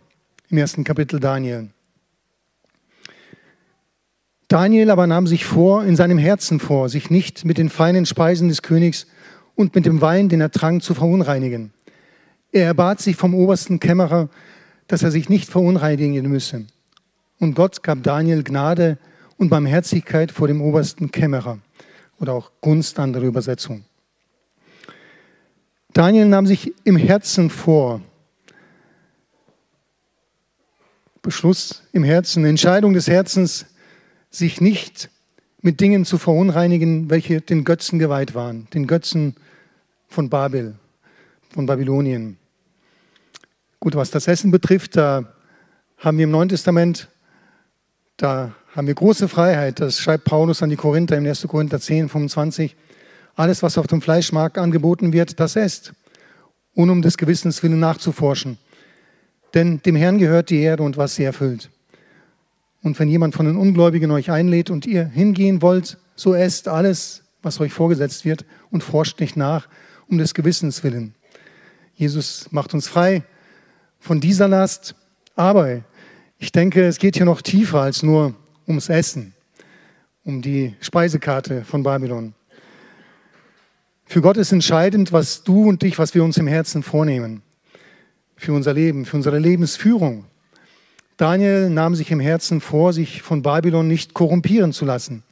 im 0.50 0.58
ersten 0.58 0.84
Kapitel 0.84 1.20
Daniel. 1.20 1.70
Daniel 4.48 4.92
aber 4.92 5.08
nahm 5.08 5.28
sich 5.28 5.46
vor, 5.46 5.84
in 5.86 5.96
seinem 5.96 6.18
Herzen 6.18 6.60
vor, 6.60 6.90
sich 6.90 7.10
nicht 7.10 7.46
mit 7.46 7.58
den 7.58 7.70
feinen 7.70 8.06
Speisen 8.06 8.50
des 8.50 8.62
Königs 8.62 9.08
und 9.56 9.74
mit 9.74 9.86
dem 9.86 10.02
Wein, 10.02 10.30
den 10.30 10.42
er 10.42 10.52
trank, 10.52 10.84
zu 10.84 10.94
verunreinigen. 10.94 11.72
Er 12.52 12.66
erbat 12.66 13.00
sich 13.00 13.16
vom 13.16 13.34
obersten 13.34 13.80
Kämmerer, 13.80 14.30
dass 14.88 15.04
er 15.04 15.12
sich 15.12 15.30
nicht 15.30 15.50
verunreinigen 15.50 16.30
müsse. 16.30 16.66
Und 17.40 17.56
Gott 17.56 17.82
gab 17.82 18.04
Daniel 18.04 18.44
Gnade 18.44 18.98
und 19.38 19.50
Barmherzigkeit 19.50 20.32
vor 20.32 20.48
dem 20.48 20.62
obersten 20.62 21.12
Kämmerer 21.12 21.60
oder 22.20 22.34
auch 22.34 22.52
Gunst, 22.62 23.00
andere 23.00 23.26
Übersetzung. 23.26 23.86
Daniel 25.94 26.26
nahm 26.26 26.48
sich 26.48 26.74
im 26.84 26.96
Herzen 26.96 27.50
vor, 27.50 28.02
Beschluss 31.22 31.84
im 31.92 32.04
Herzen, 32.04 32.46
Entscheidung 32.46 32.94
des 32.94 33.08
Herzens, 33.08 33.66
sich 34.30 34.62
nicht 34.62 35.10
mit 35.62 35.80
Dingen 35.80 36.06
zu 36.06 36.18
verunreinigen, 36.18 37.10
welche 37.10 37.42
den 37.42 37.64
Götzen 37.64 38.00
geweiht 38.00 38.34
waren, 38.34 38.68
den 38.74 38.88
Götzen 38.88 39.36
von 40.08 40.30
Babel, 40.30 40.76
von 41.54 41.66
Babylonien. 41.66 42.38
Gut, 43.80 43.96
was 43.96 44.10
das 44.10 44.28
Essen 44.28 44.52
betrifft, 44.52 44.96
da 44.96 45.34
haben 45.98 46.18
wir 46.18 46.24
im 46.24 46.32
Neuen 46.32 46.50
Testament 46.50 47.10
da 48.22 48.54
haben 48.76 48.86
wir 48.86 48.94
große 48.94 49.28
Freiheit. 49.28 49.80
Das 49.80 50.00
schreibt 50.00 50.26
Paulus 50.26 50.62
an 50.62 50.70
die 50.70 50.76
Korinther 50.76 51.18
im 51.18 51.26
1. 51.26 51.48
Korinther 51.48 51.80
10, 51.80 52.08
25. 52.08 52.76
Alles, 53.36 53.64
was 53.64 53.78
auf 53.78 53.88
dem 53.88 54.02
Fleischmarkt 54.02 54.58
angeboten 54.58 55.14
wird, 55.14 55.40
das 55.40 55.56
esst, 55.56 55.94
ohne 56.76 56.92
um 56.92 57.02
des 57.02 57.18
Gewissens 57.18 57.62
willen 57.64 57.80
nachzuforschen. 57.80 58.58
Denn 59.54 59.82
dem 59.82 59.96
Herrn 59.96 60.18
gehört 60.18 60.50
die 60.50 60.62
Erde 60.62 60.84
und 60.84 60.98
was 60.98 61.16
sie 61.16 61.24
erfüllt. 61.24 61.70
Und 62.84 62.98
wenn 63.00 63.10
jemand 63.10 63.36
von 63.36 63.46
den 63.46 63.58
Ungläubigen 63.58 64.12
euch 64.12 64.32
einlädt 64.32 64.70
und 64.70 64.86
ihr 64.86 65.06
hingehen 65.06 65.62
wollt, 65.62 65.98
so 66.16 66.34
esst 66.34 66.68
alles, 66.68 67.24
was 67.42 67.60
euch 67.60 67.74
vorgesetzt 67.74 68.26
wird 68.26 68.46
und 68.70 68.84
forscht 68.84 69.20
nicht 69.20 69.36
nach, 69.36 69.68
um 70.08 70.18
des 70.18 70.34
Gewissens 70.34 70.84
willen. 70.84 71.16
Jesus 71.96 72.52
macht 72.52 72.74
uns 72.74 72.88
frei 72.88 73.24
von 74.00 74.20
dieser 74.20 74.48
Last, 74.48 74.96
aber 75.36 75.82
ich 76.38 76.52
denke, 76.52 76.86
es 76.86 76.98
geht 76.98 77.16
hier 77.16 77.26
noch 77.26 77.42
tiefer 77.42 77.82
als 77.82 78.04
nur 78.04 78.34
ums 78.68 78.90
Essen, 78.90 79.34
um 80.24 80.42
die 80.42 80.76
Speisekarte 80.82 81.64
von 81.64 81.84
Babylon. 81.84 82.34
Für 84.12 84.20
Gott 84.20 84.36
ist 84.36 84.52
entscheidend, 84.52 85.14
was 85.14 85.44
du 85.44 85.70
und 85.70 85.84
ich, 85.84 85.98
was 85.98 86.14
wir 86.14 86.22
uns 86.22 86.36
im 86.36 86.46
Herzen 86.46 86.84
vornehmen. 86.84 87.44
Für 88.36 88.52
unser 88.52 88.74
Leben, 88.74 89.06
für 89.06 89.16
unsere 89.16 89.40
Lebensführung. 89.40 90.26
Daniel 91.16 91.70
nahm 91.70 91.96
sich 91.96 92.12
im 92.12 92.20
Herzen 92.20 92.60
vor, 92.60 92.92
sich 92.92 93.22
von 93.22 93.42
Babylon 93.42 93.88
nicht 93.88 94.14
korrumpieren 94.14 94.74
zu 94.74 94.84
lassen. 94.84 95.24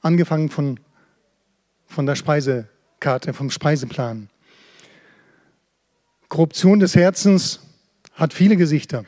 Angefangen 0.00 0.48
von, 0.48 0.80
von 1.86 2.06
der 2.06 2.14
Speisekarte, 2.14 3.34
vom 3.34 3.50
Speiseplan. 3.50 4.30
Korruption 6.30 6.80
des 6.80 6.96
Herzens 6.96 7.60
hat 8.14 8.32
viele 8.32 8.56
Gesichter. 8.56 9.04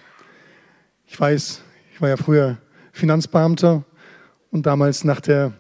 Ich 1.06 1.18
weiß, 1.18 1.62
ich 1.94 2.00
war 2.02 2.10
ja 2.10 2.18
früher 2.18 2.58
Finanzbeamter 2.92 3.84
und 4.50 4.66
damals 4.66 5.02
nach, 5.04 5.22
der, 5.22 5.54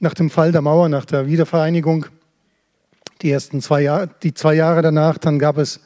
nach 0.00 0.14
dem 0.14 0.30
Fall 0.30 0.50
der 0.50 0.62
Mauer, 0.62 0.88
nach 0.88 1.04
der 1.04 1.26
Wiedervereinigung, 1.26 2.06
die 3.22 3.30
ersten 3.30 3.60
zwei 3.60 3.82
Jahre, 3.82 4.08
die 4.22 4.34
zwei 4.34 4.54
Jahre 4.54 4.82
danach, 4.82 5.18
dann 5.18 5.38
gab 5.38 5.58
es 5.58 5.80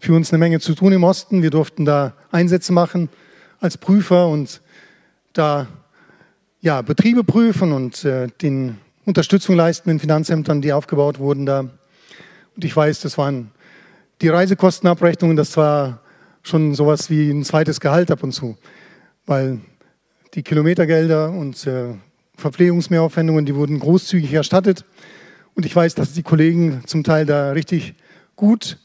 für 0.00 0.14
uns 0.14 0.32
eine 0.32 0.38
Menge 0.38 0.58
zu 0.58 0.74
tun 0.74 0.92
im 0.92 1.04
Osten. 1.04 1.42
Wir 1.42 1.50
durften 1.50 1.84
da 1.84 2.14
Einsätze 2.32 2.72
machen 2.72 3.08
als 3.60 3.78
Prüfer 3.78 4.26
und 4.26 4.60
da 5.32 5.68
ja, 6.60 6.82
Betriebe 6.82 7.22
prüfen 7.22 7.72
und 7.72 8.04
äh, 8.04 8.26
den 8.42 8.78
Unterstützung 9.04 9.56
leisten 9.56 9.90
in 9.90 10.00
Finanzämtern, 10.00 10.60
die 10.60 10.72
aufgebaut 10.72 11.20
wurden 11.20 11.46
da. 11.46 11.60
Und 11.60 12.64
ich 12.64 12.76
weiß, 12.76 13.00
das 13.00 13.16
waren 13.16 13.52
die 14.20 14.28
Reisekostenabrechnungen, 14.28 15.36
das 15.36 15.56
war 15.56 16.00
schon 16.42 16.74
sowas 16.74 17.10
wie 17.10 17.30
ein 17.30 17.44
zweites 17.44 17.80
Gehalt 17.80 18.10
ab 18.10 18.22
und 18.22 18.32
zu, 18.32 18.56
weil 19.26 19.60
die 20.34 20.42
Kilometergelder 20.42 21.30
und 21.30 21.66
äh, 21.66 21.94
Verpflegungsmehraufwendungen, 22.42 23.46
die 23.46 23.54
wurden 23.54 23.78
großzügig 23.78 24.32
erstattet. 24.34 24.84
Und 25.54 25.64
ich 25.64 25.74
weiß, 25.74 25.94
dass 25.94 26.12
die 26.12 26.22
Kollegen 26.22 26.82
zum 26.86 27.04
Teil 27.04 27.24
da 27.24 27.52
richtig 27.52 27.94
gut, 28.36 28.78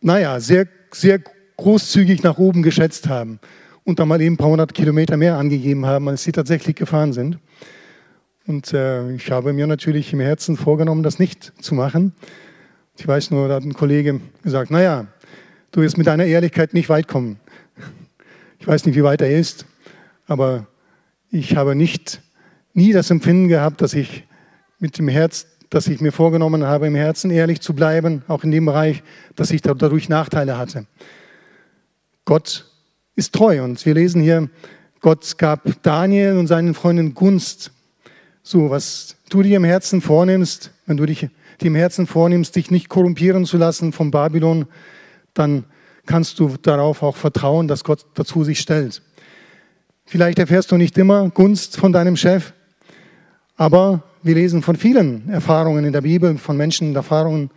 naja, 0.00 0.40
sehr, 0.40 0.66
sehr 0.92 1.20
großzügig 1.56 2.22
nach 2.22 2.38
oben 2.38 2.62
geschätzt 2.62 3.08
haben 3.08 3.38
und 3.84 3.98
da 3.98 4.06
mal 4.06 4.20
eben 4.20 4.34
ein 4.34 4.38
paar 4.38 4.48
hundert 4.48 4.74
Kilometer 4.74 5.16
mehr 5.16 5.36
angegeben 5.36 5.86
haben, 5.86 6.08
als 6.08 6.24
sie 6.24 6.32
tatsächlich 6.32 6.74
gefahren 6.76 7.12
sind. 7.12 7.38
Und 8.46 8.72
äh, 8.72 9.12
ich 9.12 9.30
habe 9.30 9.52
mir 9.52 9.66
natürlich 9.66 10.12
im 10.12 10.20
Herzen 10.20 10.56
vorgenommen, 10.56 11.02
das 11.02 11.18
nicht 11.18 11.52
zu 11.60 11.74
machen. 11.74 12.12
Ich 12.96 13.06
weiß 13.06 13.30
nur, 13.30 13.48
da 13.48 13.54
hat 13.54 13.64
ein 13.64 13.74
Kollege 13.74 14.20
gesagt, 14.42 14.70
naja, 14.70 15.06
du 15.72 15.80
wirst 15.80 15.98
mit 15.98 16.06
deiner 16.06 16.24
Ehrlichkeit 16.24 16.74
nicht 16.74 16.88
weit 16.88 17.08
kommen. 17.08 17.38
Ich 18.58 18.66
weiß 18.66 18.86
nicht, 18.86 18.96
wie 18.96 19.04
weit 19.04 19.20
er 19.20 19.30
ist, 19.30 19.66
aber 20.26 20.66
Ich 21.36 21.56
habe 21.56 21.74
nicht, 21.74 22.22
nie 22.74 22.92
das 22.92 23.10
Empfinden 23.10 23.48
gehabt, 23.48 23.80
dass 23.80 23.94
ich 23.94 24.24
mit 24.78 24.98
dem 24.98 25.08
Herz, 25.08 25.46
dass 25.70 25.86
ich 25.86 26.00
mir 26.00 26.12
vorgenommen 26.12 26.64
habe, 26.64 26.86
im 26.86 26.94
Herzen 26.94 27.30
ehrlich 27.30 27.60
zu 27.60 27.74
bleiben, 27.74 28.22
auch 28.28 28.44
in 28.44 28.50
dem 28.50 28.66
Bereich, 28.66 29.02
dass 29.36 29.50
ich 29.50 29.62
dadurch 29.62 30.08
Nachteile 30.08 30.58
hatte. 30.58 30.86
Gott 32.24 32.66
ist 33.16 33.32
treu 33.32 33.62
und 33.62 33.84
wir 33.86 33.94
lesen 33.94 34.20
hier, 34.20 34.50
Gott 35.00 35.38
gab 35.38 35.82
Daniel 35.82 36.36
und 36.36 36.46
seinen 36.46 36.74
Freunden 36.74 37.14
Gunst. 37.14 37.70
So, 38.42 38.70
was 38.70 39.16
du 39.30 39.42
dir 39.42 39.56
im 39.56 39.64
Herzen 39.64 40.00
vornimmst, 40.00 40.70
wenn 40.86 40.96
du 40.96 41.06
dich 41.06 41.28
dir 41.60 41.66
im 41.66 41.74
Herzen 41.74 42.06
vornimmst, 42.06 42.56
dich 42.56 42.70
nicht 42.70 42.88
korrumpieren 42.88 43.46
zu 43.46 43.56
lassen 43.56 43.92
vom 43.92 44.10
Babylon, 44.10 44.66
dann 45.34 45.64
kannst 46.06 46.38
du 46.38 46.56
darauf 46.60 47.02
auch 47.02 47.16
vertrauen, 47.16 47.68
dass 47.68 47.84
Gott 47.84 48.06
dazu 48.14 48.44
sich 48.44 48.60
stellt. 48.60 49.02
Vielleicht 50.04 50.38
erfährst 50.38 50.70
du 50.70 50.76
nicht 50.76 50.98
immer 50.98 51.30
Gunst 51.30 51.76
von 51.76 51.92
deinem 51.92 52.16
Chef, 52.16 52.52
aber 53.56 54.02
wir 54.22 54.34
lesen 54.34 54.62
von 54.62 54.76
vielen 54.76 55.28
Erfahrungen 55.28 55.84
in 55.84 55.92
der 55.92 56.00
Bibel, 56.00 56.38
von 56.38 56.56
Menschen 56.56 56.94
Erfahrungen, 56.94 57.50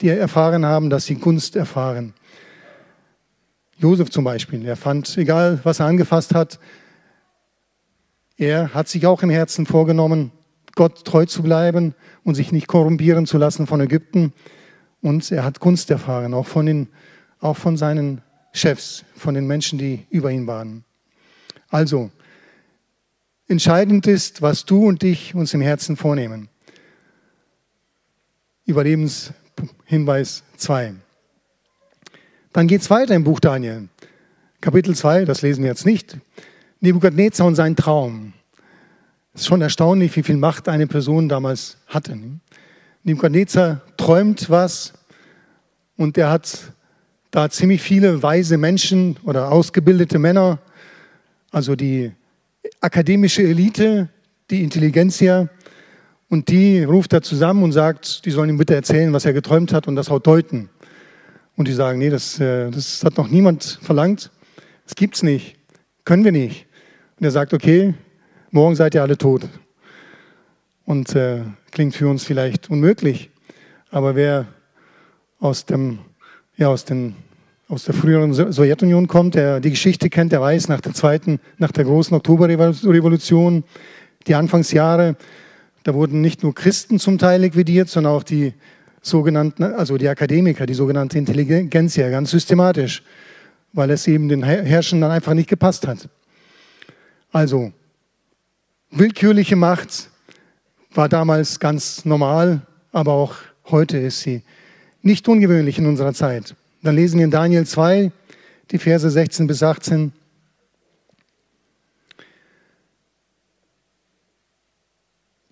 die 0.00 0.08
erfahren 0.08 0.66
haben, 0.66 0.90
dass 0.90 1.06
sie 1.06 1.16
Gunst 1.16 1.56
erfahren. 1.56 2.14
Josef 3.78 4.10
zum 4.10 4.24
Beispiel, 4.24 4.64
er 4.66 4.76
fand, 4.76 5.16
egal 5.16 5.60
was 5.64 5.80
er 5.80 5.86
angefasst 5.86 6.34
hat, 6.34 6.58
er 8.36 8.74
hat 8.74 8.88
sich 8.88 9.06
auch 9.06 9.22
im 9.22 9.30
Herzen 9.30 9.66
vorgenommen, 9.66 10.32
Gott 10.74 11.04
treu 11.04 11.26
zu 11.26 11.42
bleiben 11.42 11.94
und 12.24 12.34
sich 12.34 12.52
nicht 12.52 12.66
korrumpieren 12.66 13.26
zu 13.26 13.38
lassen 13.38 13.66
von 13.66 13.80
Ägypten. 13.80 14.32
Und 15.02 15.30
er 15.30 15.44
hat 15.44 15.60
Gunst 15.60 15.90
erfahren, 15.90 16.32
auch 16.34 16.46
von, 16.46 16.66
den, 16.66 16.88
auch 17.40 17.56
von 17.56 17.76
seinen 17.76 18.22
Chefs, 18.52 19.04
von 19.16 19.34
den 19.34 19.46
Menschen, 19.46 19.78
die 19.78 20.06
über 20.10 20.30
ihn 20.30 20.46
waren. 20.46 20.84
Also, 21.68 22.10
entscheidend 23.52 24.06
ist, 24.06 24.42
was 24.42 24.64
du 24.64 24.86
und 24.86 25.04
ich 25.04 25.34
uns 25.34 25.54
im 25.54 25.60
Herzen 25.60 25.96
vornehmen. 25.96 26.48
Überlebenshinweis 28.64 30.42
2. 30.56 30.94
Dann 32.52 32.66
geht 32.66 32.80
es 32.80 32.90
weiter 32.90 33.14
im 33.14 33.24
Buch 33.24 33.40
Daniel. 33.40 33.88
Kapitel 34.60 34.94
2, 34.94 35.26
das 35.26 35.42
lesen 35.42 35.62
wir 35.62 35.70
jetzt 35.70 35.86
nicht. 35.86 36.16
Nebukadnezar 36.80 37.46
und 37.46 37.54
sein 37.54 37.76
Traum. 37.76 38.32
Es 39.34 39.42
ist 39.42 39.46
schon 39.46 39.60
erstaunlich, 39.60 40.16
wie 40.16 40.22
viel 40.22 40.36
Macht 40.36 40.68
eine 40.68 40.86
Person 40.86 41.28
damals 41.28 41.76
hatte. 41.86 42.18
Nebukadnezar 43.02 43.82
träumt 43.96 44.48
was 44.48 44.94
und 45.96 46.16
er 46.16 46.30
hat 46.30 46.72
da 47.30 47.50
ziemlich 47.50 47.82
viele 47.82 48.22
weise 48.22 48.56
Menschen 48.56 49.18
oder 49.24 49.52
ausgebildete 49.52 50.18
Männer, 50.18 50.58
also 51.50 51.76
die 51.76 52.12
akademische 52.80 53.42
Elite, 53.42 54.08
die 54.50 54.62
Intelligenzia, 54.62 55.48
und 56.28 56.48
die 56.48 56.82
ruft 56.82 57.12
er 57.12 57.20
zusammen 57.22 57.62
und 57.62 57.72
sagt, 57.72 58.24
die 58.24 58.30
sollen 58.30 58.48
ihm 58.48 58.56
bitte 58.56 58.74
erzählen, 58.74 59.12
was 59.12 59.26
er 59.26 59.34
geträumt 59.34 59.72
hat 59.72 59.86
und 59.86 59.96
das 59.96 60.08
auch 60.08 60.18
deuten. 60.18 60.70
Und 61.56 61.68
die 61.68 61.74
sagen, 61.74 61.98
nee, 61.98 62.08
das, 62.08 62.40
äh, 62.40 62.70
das 62.70 63.04
hat 63.04 63.18
noch 63.18 63.28
niemand 63.28 63.78
verlangt, 63.82 64.30
das 64.84 64.94
gibt's 64.94 65.22
nicht, 65.22 65.56
können 66.04 66.24
wir 66.24 66.32
nicht. 66.32 66.66
Und 67.18 67.24
er 67.24 67.30
sagt, 67.30 67.52
okay, 67.52 67.94
morgen 68.50 68.74
seid 68.74 68.94
ihr 68.94 69.02
alle 69.02 69.18
tot. 69.18 69.46
Und 70.86 71.14
äh, 71.14 71.42
klingt 71.70 71.94
für 71.94 72.08
uns 72.08 72.24
vielleicht 72.24 72.70
unmöglich, 72.70 73.30
aber 73.90 74.16
wer 74.16 74.46
aus, 75.38 75.66
dem, 75.66 75.98
ja, 76.56 76.68
aus, 76.68 76.86
den, 76.86 77.14
aus 77.72 77.84
der 77.84 77.94
früheren 77.94 78.34
Sowjetunion 78.34 79.08
kommt, 79.08 79.34
der 79.34 79.58
die 79.58 79.70
Geschichte 79.70 80.10
kennt, 80.10 80.30
der 80.30 80.42
weiß, 80.42 80.68
nach 80.68 80.82
der 80.82 80.92
zweiten, 80.92 81.40
nach 81.56 81.72
der 81.72 81.84
großen 81.84 82.14
Oktoberrevolution, 82.14 83.64
die 84.26 84.34
Anfangsjahre, 84.34 85.16
da 85.82 85.94
wurden 85.94 86.20
nicht 86.20 86.42
nur 86.42 86.54
Christen 86.54 86.98
zum 86.98 87.16
Teil 87.16 87.40
liquidiert, 87.40 87.88
sondern 87.88 88.12
auch 88.12 88.24
die 88.24 88.52
sogenannten, 89.00 89.62
also 89.62 89.96
die 89.96 90.06
Akademiker, 90.06 90.66
die 90.66 90.74
sogenannte 90.74 91.16
Intelligenz, 91.16 91.96
ja, 91.96 92.10
ganz 92.10 92.30
systematisch, 92.30 93.02
weil 93.72 93.90
es 93.90 94.06
eben 94.06 94.28
den 94.28 94.42
Herrschern 94.42 95.00
dann 95.00 95.10
einfach 95.10 95.32
nicht 95.32 95.48
gepasst 95.48 95.86
hat. 95.86 96.10
Also, 97.32 97.72
willkürliche 98.90 99.56
Macht 99.56 100.10
war 100.92 101.08
damals 101.08 101.58
ganz 101.58 102.04
normal, 102.04 102.60
aber 102.92 103.14
auch 103.14 103.36
heute 103.70 103.96
ist 103.96 104.20
sie 104.20 104.42
nicht 105.00 105.26
ungewöhnlich 105.26 105.78
in 105.78 105.86
unserer 105.86 106.12
Zeit. 106.12 106.54
Dann 106.82 106.96
lesen 106.96 107.18
wir 107.18 107.24
in 107.24 107.30
Daniel 107.30 107.64
2, 107.64 108.10
die 108.70 108.78
Verse 108.78 109.08
16 109.08 109.46
bis 109.46 109.62
18. 109.62 110.12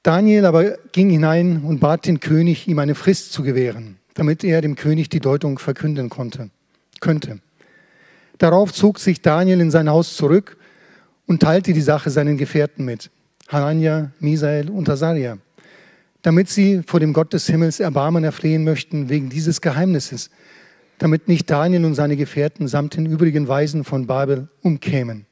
Daniel 0.03 0.47
aber 0.47 0.79
ging 0.93 1.11
hinein 1.11 1.63
und 1.63 1.79
bat 1.79 2.07
den 2.07 2.21
König, 2.21 2.67
ihm 2.67 2.79
eine 2.79 2.95
Frist 2.95 3.33
zu 3.33 3.43
gewähren, 3.43 3.99
damit 4.15 4.43
er 4.43 4.61
dem 4.61 4.75
König 4.75 5.09
die 5.09 5.21
Deutung 5.21 5.59
verkünden 5.59 6.09
konnte, 6.09 6.51
könnte. 7.01 7.41
Darauf 8.39 8.73
zog 8.73 8.99
sich 8.99 9.21
Daniel 9.21 9.61
in 9.61 9.71
sein 9.71 9.91
Haus 9.91 10.17
zurück 10.17 10.57
und 11.27 11.43
teilte 11.43 11.75
die 11.75 11.83
Sache 11.83 12.11
seinen 12.11 12.39
Gefährten 12.39 12.85
mit, 12.85 13.11
Hanania, 13.49 14.11
Misael 14.19 14.71
und 14.71 14.89
Asaria, 14.89 15.37
damit 16.23 16.49
sie 16.49 16.83
vor 16.87 16.99
dem 16.99 17.13
Gott 17.13 17.35
des 17.35 17.47
Himmels 17.47 17.79
Erbarmen 17.79 18.25
erflehen 18.25 18.65
möchten 18.65 19.11
wegen 19.11 19.29
dieses 19.29 19.61
Geheimnisses, 19.61 20.31
damit 21.01 21.29
nicht 21.29 21.49
Daniel 21.51 21.87
und 21.87 21.95
seine 21.95 22.15
Gefährten 22.15 22.69
samt 22.69 22.95
den 22.95 23.07
übrigen 23.07 23.49
Weisen 23.49 23.85
von 23.85 24.07
Babel 24.07 24.49
umkämen. 24.61 25.25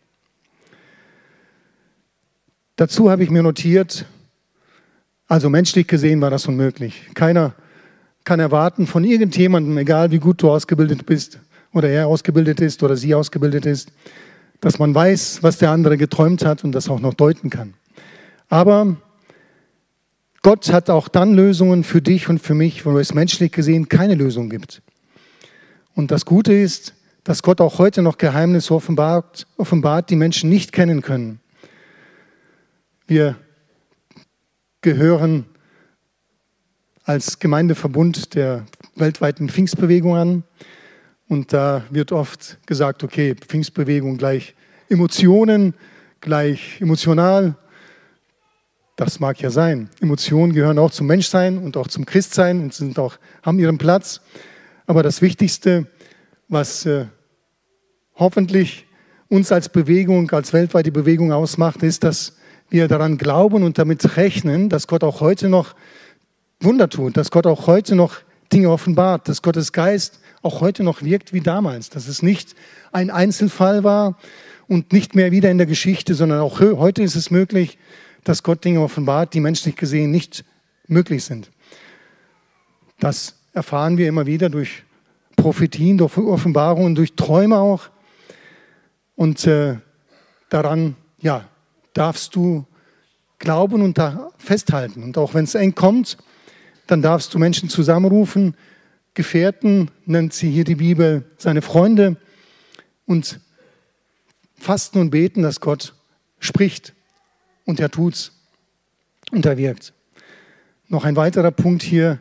Dazu 2.76 3.10
habe 3.10 3.22
ich 3.22 3.30
mir 3.30 3.42
notiert, 3.42 4.06
also 5.26 5.50
menschlich 5.50 5.86
gesehen 5.86 6.22
war 6.22 6.30
das 6.30 6.46
unmöglich. 6.46 7.10
Keiner 7.12 7.54
kann 8.24 8.40
erwarten 8.40 8.86
von 8.86 9.04
irgendjemandem, 9.04 9.76
egal 9.76 10.10
wie 10.10 10.18
gut 10.18 10.42
du 10.42 10.50
ausgebildet 10.50 11.04
bist 11.04 11.38
oder 11.74 11.90
er 11.90 12.06
ausgebildet 12.06 12.62
ist 12.62 12.82
oder 12.82 12.96
sie 12.96 13.14
ausgebildet 13.14 13.66
ist, 13.66 13.92
dass 14.62 14.78
man 14.78 14.94
weiß, 14.94 15.42
was 15.42 15.58
der 15.58 15.70
andere 15.70 15.98
geträumt 15.98 16.46
hat 16.46 16.64
und 16.64 16.72
das 16.72 16.88
auch 16.88 17.00
noch 17.00 17.12
deuten 17.12 17.50
kann. 17.50 17.74
Aber 18.48 18.96
Gott 20.40 20.72
hat 20.72 20.88
auch 20.88 21.08
dann 21.08 21.34
Lösungen 21.34 21.84
für 21.84 22.00
dich 22.00 22.30
und 22.30 22.38
für 22.38 22.54
mich, 22.54 22.86
wo 22.86 22.98
es 22.98 23.12
menschlich 23.12 23.52
gesehen 23.52 23.90
keine 23.90 24.14
Lösung 24.14 24.48
gibt. 24.48 24.80
Und 25.98 26.12
das 26.12 26.24
Gute 26.24 26.52
ist, 26.52 26.94
dass 27.24 27.42
Gott 27.42 27.60
auch 27.60 27.80
heute 27.80 28.02
noch 28.02 28.18
Geheimnisse 28.18 28.72
offenbart, 28.72 29.48
offenbart, 29.56 30.10
die 30.10 30.14
Menschen 30.14 30.48
nicht 30.48 30.70
kennen 30.70 31.02
können. 31.02 31.40
Wir 33.08 33.34
gehören 34.80 35.44
als 37.02 37.40
Gemeindeverbund 37.40 38.36
der 38.36 38.64
weltweiten 38.94 39.48
Pfingstbewegung 39.48 40.14
an. 40.14 40.44
Und 41.28 41.52
da 41.52 41.82
wird 41.90 42.12
oft 42.12 42.64
gesagt, 42.64 43.02
okay, 43.02 43.34
Pfingstbewegung 43.34 44.18
gleich 44.18 44.54
Emotionen, 44.88 45.74
gleich 46.20 46.80
emotional. 46.80 47.56
Das 48.94 49.18
mag 49.18 49.40
ja 49.40 49.50
sein. 49.50 49.90
Emotionen 50.00 50.52
gehören 50.52 50.78
auch 50.78 50.92
zum 50.92 51.08
Menschsein 51.08 51.58
und 51.58 51.76
auch 51.76 51.88
zum 51.88 52.06
Christsein 52.06 52.60
und 52.60 52.72
sind 52.72 53.00
auch, 53.00 53.18
haben 53.42 53.58
ihren 53.58 53.78
Platz. 53.78 54.20
Aber 54.88 55.02
das 55.02 55.20
Wichtigste, 55.20 55.86
was 56.48 56.86
äh, 56.86 57.04
hoffentlich 58.14 58.86
uns 59.28 59.52
als 59.52 59.68
Bewegung, 59.68 60.30
als 60.30 60.54
weltweite 60.54 60.90
Bewegung 60.90 61.30
ausmacht, 61.30 61.82
ist, 61.82 62.04
dass 62.04 62.38
wir 62.70 62.88
daran 62.88 63.18
glauben 63.18 63.64
und 63.64 63.76
damit 63.76 64.16
rechnen, 64.16 64.70
dass 64.70 64.86
Gott 64.86 65.04
auch 65.04 65.20
heute 65.20 65.50
noch 65.50 65.74
Wunder 66.60 66.88
tut, 66.88 67.18
dass 67.18 67.30
Gott 67.30 67.46
auch 67.46 67.66
heute 67.66 67.96
noch 67.96 68.16
Dinge 68.50 68.70
offenbart, 68.70 69.28
dass 69.28 69.42
Gottes 69.42 69.72
Geist 69.72 70.20
auch 70.40 70.62
heute 70.62 70.82
noch 70.84 71.02
wirkt 71.02 71.34
wie 71.34 71.42
damals, 71.42 71.90
dass 71.90 72.08
es 72.08 72.22
nicht 72.22 72.54
ein 72.90 73.10
Einzelfall 73.10 73.84
war 73.84 74.16
und 74.68 74.94
nicht 74.94 75.14
mehr 75.14 75.32
wieder 75.32 75.50
in 75.50 75.58
der 75.58 75.66
Geschichte, 75.66 76.14
sondern 76.14 76.40
auch 76.40 76.60
heute 76.60 77.02
ist 77.02 77.14
es 77.14 77.30
möglich, 77.30 77.76
dass 78.24 78.42
Gott 78.42 78.64
Dinge 78.64 78.80
offenbart, 78.80 79.34
die 79.34 79.40
menschlich 79.40 79.76
gesehen 79.76 80.10
nicht 80.10 80.46
möglich 80.86 81.24
sind. 81.24 81.50
Das 83.00 83.37
erfahren 83.52 83.98
wir 83.98 84.08
immer 84.08 84.26
wieder 84.26 84.50
durch 84.50 84.84
Prophetien, 85.36 85.98
durch 85.98 86.16
Offenbarungen, 86.16 86.94
durch 86.94 87.14
Träume 87.14 87.58
auch. 87.58 87.90
Und 89.16 89.46
äh, 89.46 89.76
daran, 90.48 90.96
ja, 91.20 91.48
darfst 91.92 92.34
du 92.34 92.66
glauben 93.38 93.82
und 93.82 93.98
da 93.98 94.30
festhalten. 94.38 95.02
Und 95.02 95.18
auch 95.18 95.34
wenn 95.34 95.44
es 95.44 95.54
eng 95.54 95.74
kommt, 95.74 96.18
dann 96.86 97.02
darfst 97.02 97.34
du 97.34 97.38
Menschen 97.38 97.68
zusammenrufen, 97.68 98.56
Gefährten, 99.14 99.90
nennt 100.06 100.32
sie 100.32 100.50
hier 100.50 100.64
die 100.64 100.76
Bibel, 100.76 101.24
seine 101.38 101.62
Freunde 101.62 102.16
und 103.06 103.40
fasten 104.56 105.00
und 105.00 105.10
beten, 105.10 105.42
dass 105.42 105.60
Gott 105.60 105.94
spricht 106.38 106.94
und 107.64 107.80
er 107.80 107.90
tut's 107.90 108.32
und 109.32 109.44
er 109.44 109.56
wirkt. 109.56 109.92
Noch 110.88 111.04
ein 111.04 111.16
weiterer 111.16 111.50
Punkt 111.50 111.82
hier. 111.82 112.20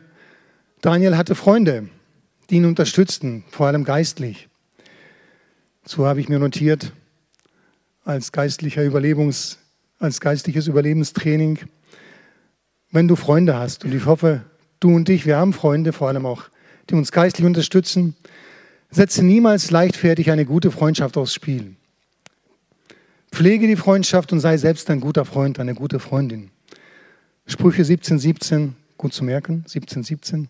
Daniel 0.80 1.16
hatte 1.16 1.34
Freunde, 1.34 1.88
die 2.50 2.56
ihn 2.56 2.64
unterstützten, 2.64 3.42
vor 3.50 3.66
allem 3.66 3.82
geistlich. 3.82 4.48
So 5.84 6.06
habe 6.06 6.20
ich 6.20 6.28
mir 6.28 6.38
notiert, 6.38 6.92
als 8.04 8.30
geistlicher 8.30 8.84
Überlebungs, 8.84 9.58
als 9.98 10.20
geistliches 10.20 10.68
Überlebenstraining. 10.68 11.58
Wenn 12.92 13.08
du 13.08 13.16
Freunde 13.16 13.56
hast, 13.56 13.84
und 13.84 13.92
ich 13.92 14.06
hoffe, 14.06 14.42
du 14.78 14.94
und 14.94 15.08
ich, 15.08 15.26
wir 15.26 15.36
haben 15.36 15.52
Freunde, 15.52 15.92
vor 15.92 16.08
allem 16.08 16.24
auch, 16.24 16.44
die 16.88 16.94
uns 16.94 17.10
geistlich 17.10 17.46
unterstützen, 17.46 18.14
setze 18.88 19.24
niemals 19.24 19.72
leichtfertig 19.72 20.30
eine 20.30 20.44
gute 20.44 20.70
Freundschaft 20.70 21.16
aufs 21.16 21.34
Spiel. 21.34 21.74
Pflege 23.32 23.66
die 23.66 23.76
Freundschaft 23.76 24.32
und 24.32 24.40
sei 24.40 24.56
selbst 24.56 24.88
ein 24.90 25.00
guter 25.00 25.24
Freund, 25.24 25.58
eine 25.58 25.74
gute 25.74 25.98
Freundin. 25.98 26.50
Sprüche 27.46 27.84
17, 27.84 28.18
17, 28.18 28.76
gut 28.98 29.14
zu 29.14 29.24
merken, 29.24 29.64
17, 29.66 30.02
17. 30.02 30.48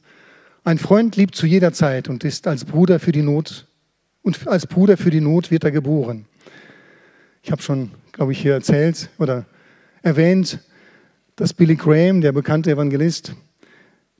Ein 0.65 0.79
Freund 0.79 1.17
liebt 1.17 1.37
zu 1.37 1.47
jeder 1.47 1.73
Zeit 1.73 2.09
und 2.09 2.25
ist 2.25 2.47
als 2.49 2.65
Bruder 2.65 2.99
für 2.99 3.13
die 3.13 3.23
Not 3.23 3.67
und 4.23 4.49
als 4.49 4.67
Bruder 4.67 4.97
für 4.97 5.11
die 5.11 5.21
Not 5.21 5.51
wird 5.51 5.65
er 5.65 5.71
geboren. 5.71 6.27
Ich 7.43 7.53
habe 7.53 7.63
schon, 7.63 7.93
glaube 8.13 8.33
ich, 8.33 8.41
hier 8.41 8.55
erzählt 8.55 9.11
oder 9.19 9.47
erwähnt, 10.03 10.59
dass 11.37 11.55
Billy 11.55 11.77
Graham, 11.77 12.21
der 12.21 12.33
bekannte 12.33 12.71
Evangelist, 12.71 13.35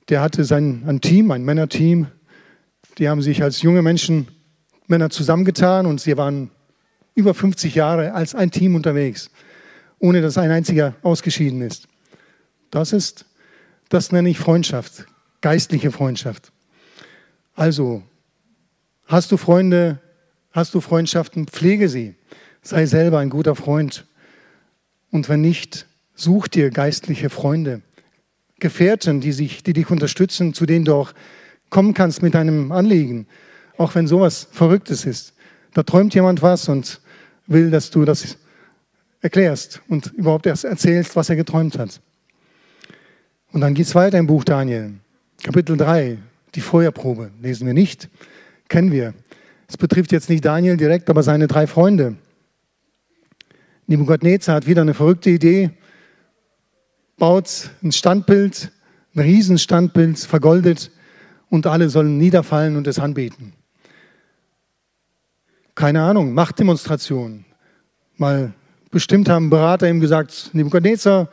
der 0.07 0.21
hatte 0.21 0.43
sein 0.45 0.83
ein 0.87 1.01
Team, 1.01 1.31
ein 1.31 1.43
Männerteam. 1.43 2.07
Die 2.97 3.09
haben 3.09 3.21
sich 3.21 3.43
als 3.43 3.61
junge 3.61 3.81
Menschen, 3.81 4.27
Männer 4.87 5.09
zusammengetan 5.09 5.85
und 5.85 6.01
sie 6.01 6.17
waren 6.17 6.49
über 7.13 7.33
50 7.33 7.75
Jahre 7.75 8.13
als 8.13 8.33
ein 8.33 8.49
Team 8.49 8.75
unterwegs, 8.75 9.29
ohne 9.99 10.21
dass 10.21 10.37
ein 10.37 10.49
einziger 10.49 10.95
ausgeschieden 11.03 11.61
ist. 11.61 11.87
Das 12.71 12.93
ist, 12.93 13.25
das 13.89 14.11
nenne 14.11 14.29
ich 14.29 14.39
Freundschaft, 14.39 15.05
geistliche 15.41 15.91
Freundschaft. 15.91 16.51
Also, 17.55 18.03
hast 19.05 19.31
du 19.31 19.37
Freunde, 19.37 19.99
hast 20.51 20.73
du 20.73 20.81
Freundschaften, 20.81 21.47
pflege 21.47 21.89
sie. 21.89 22.15
Sei 22.61 22.85
selber 22.85 23.19
ein 23.19 23.29
guter 23.29 23.55
Freund. 23.55 24.05
Und 25.11 25.27
wenn 25.27 25.41
nicht, 25.41 25.87
such 26.13 26.47
dir 26.47 26.69
geistliche 26.69 27.29
Freunde, 27.29 27.81
Gefährten, 28.59 29.21
die, 29.21 29.31
sich, 29.31 29.63
die 29.63 29.73
dich 29.73 29.89
unterstützen, 29.89 30.53
zu 30.53 30.65
denen 30.65 30.85
du 30.85 30.93
auch 30.93 31.13
kommen 31.69 31.93
kannst 31.93 32.21
mit 32.21 32.33
deinem 32.33 32.71
Anliegen, 32.71 33.27
auch 33.77 33.95
wenn 33.95 34.07
sowas 34.07 34.47
Verrücktes 34.51 35.05
ist. 35.05 35.33
Da 35.73 35.83
träumt 35.83 36.13
jemand 36.13 36.41
was 36.41 36.67
und 36.67 36.99
will, 37.47 37.71
dass 37.71 37.89
du 37.89 38.05
das 38.05 38.37
erklärst 39.21 39.81
und 39.87 40.07
überhaupt 40.13 40.45
erst 40.45 40.65
erzählst, 40.65 41.15
was 41.15 41.29
er 41.29 41.35
geträumt 41.35 41.77
hat. 41.77 42.01
Und 43.51 43.61
dann 43.61 43.73
geht 43.73 43.87
es 43.87 43.95
weiter 43.95 44.17
im 44.17 44.27
Buch 44.27 44.43
Daniel. 44.43 44.93
Kapitel 45.41 45.75
3, 45.75 46.17
die 46.55 46.61
Feuerprobe. 46.61 47.31
Lesen 47.41 47.65
wir 47.65 47.73
nicht, 47.73 48.09
kennen 48.67 48.91
wir. 48.91 49.13
Es 49.67 49.77
betrifft 49.77 50.11
jetzt 50.11 50.29
nicht 50.29 50.45
Daniel 50.45 50.77
direkt, 50.77 51.09
aber 51.09 51.23
seine 51.23 51.47
drei 51.47 51.65
Freunde. 51.65 52.15
Nebuchadnezzar 53.87 54.55
hat 54.55 54.67
wieder 54.67 54.83
eine 54.83 54.93
verrückte 54.93 55.31
Idee, 55.31 55.71
baut 57.17 57.71
ein 57.81 57.91
Standbild, 57.91 58.71
ein 59.15 59.21
Riesenstandbild, 59.21 60.19
vergoldet 60.19 60.91
und 61.49 61.65
alle 61.65 61.89
sollen 61.89 62.17
niederfallen 62.19 62.75
und 62.75 62.85
es 62.85 62.99
anbeten. 62.99 63.53
Keine 65.73 66.03
Ahnung, 66.03 66.33
Machtdemonstration. 66.33 67.45
Mal 68.17 68.53
bestimmt 68.91 69.27
haben 69.27 69.49
Berater 69.49 69.89
ihm 69.89 69.99
gesagt, 69.99 70.51
Nebuchadnezzar, 70.53 71.29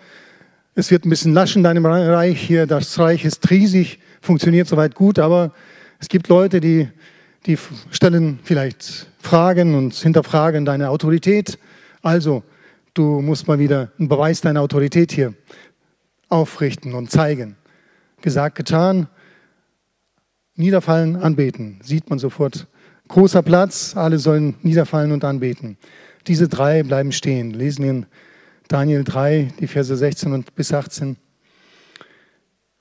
es 0.79 0.91
wird 0.91 1.07
ein 1.07 1.11
bisschen 1.11 1.33
lasch 1.33 1.57
in 1.57 1.63
deinem 1.63 1.87
Reich 1.87 2.39
hier, 2.41 2.67
das 2.67 2.99
Reich 2.99 3.25
ist 3.25 3.51
riesig, 3.51 3.99
funktioniert 4.21 4.69
soweit 4.69 4.95
gut, 4.95 5.19
aber 5.19 5.53
es 5.99 6.09
gibt 6.09 6.29
Leute, 6.29 6.61
die, 6.61 6.89
die 7.47 7.59
stellen 7.91 8.39
vielleicht 8.45 9.09
Fragen 9.19 9.75
und 9.75 9.95
hinterfragen 9.95 10.67
deine 10.67 10.91
Autorität. 10.91 11.59
Also, 12.03 12.43
du 12.93 13.23
musst 13.23 13.49
mal 13.49 13.59
wieder 13.59 13.91
einen 13.99 14.09
Beweis 14.09 14.43
deiner 14.43 14.61
Autorität 14.61 15.13
hier 15.13 15.33
aufrichten 16.29 16.93
und 16.93 17.11
zeigen. 17.11 17.57
Gesagt, 18.21 18.57
getan, 18.57 19.09
niederfallen, 20.57 21.17
anbeten. 21.17 21.81
Sieht 21.83 22.11
man 22.11 22.19
sofort. 22.19 22.67
Großer 23.09 23.43
Platz, 23.43 23.97
alle 23.97 24.19
sollen 24.19 24.57
niederfallen 24.63 25.13
und 25.13 25.25
anbeten. 25.25 25.79
Diese 26.27 26.49
drei 26.49 26.83
bleiben 26.83 27.13
stehen. 27.13 27.53
Lesen 27.53 27.85
in 27.85 28.07
Daniel 28.69 29.05
3, 29.05 29.53
die 29.61 29.69
Verse 29.69 29.97
16 29.97 30.33
und 30.33 30.55
bis 30.57 30.73
18. 30.73 31.17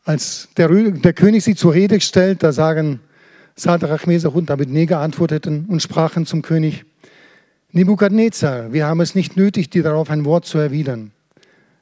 Als 0.03 0.49
der, 0.57 0.67
der 0.69 1.13
König 1.13 1.43
sie 1.43 1.55
zur 1.55 1.73
Rede 1.73 1.99
stellt, 1.99 2.41
da 2.41 2.51
sagen 2.51 3.01
Sadrach, 3.55 4.07
Mesach 4.07 4.33
und 4.33 4.49
Abednego 4.49 4.95
antworteten 4.95 5.65
und 5.65 5.81
sprachen 5.81 6.25
zum 6.25 6.41
König, 6.41 6.85
Nebukadnezar, 7.71 8.73
wir 8.73 8.87
haben 8.87 9.01
es 9.01 9.15
nicht 9.15 9.37
nötig, 9.37 9.69
dir 9.69 9.83
darauf 9.83 10.09
ein 10.09 10.25
Wort 10.25 10.45
zu 10.45 10.57
erwidern. 10.57 11.11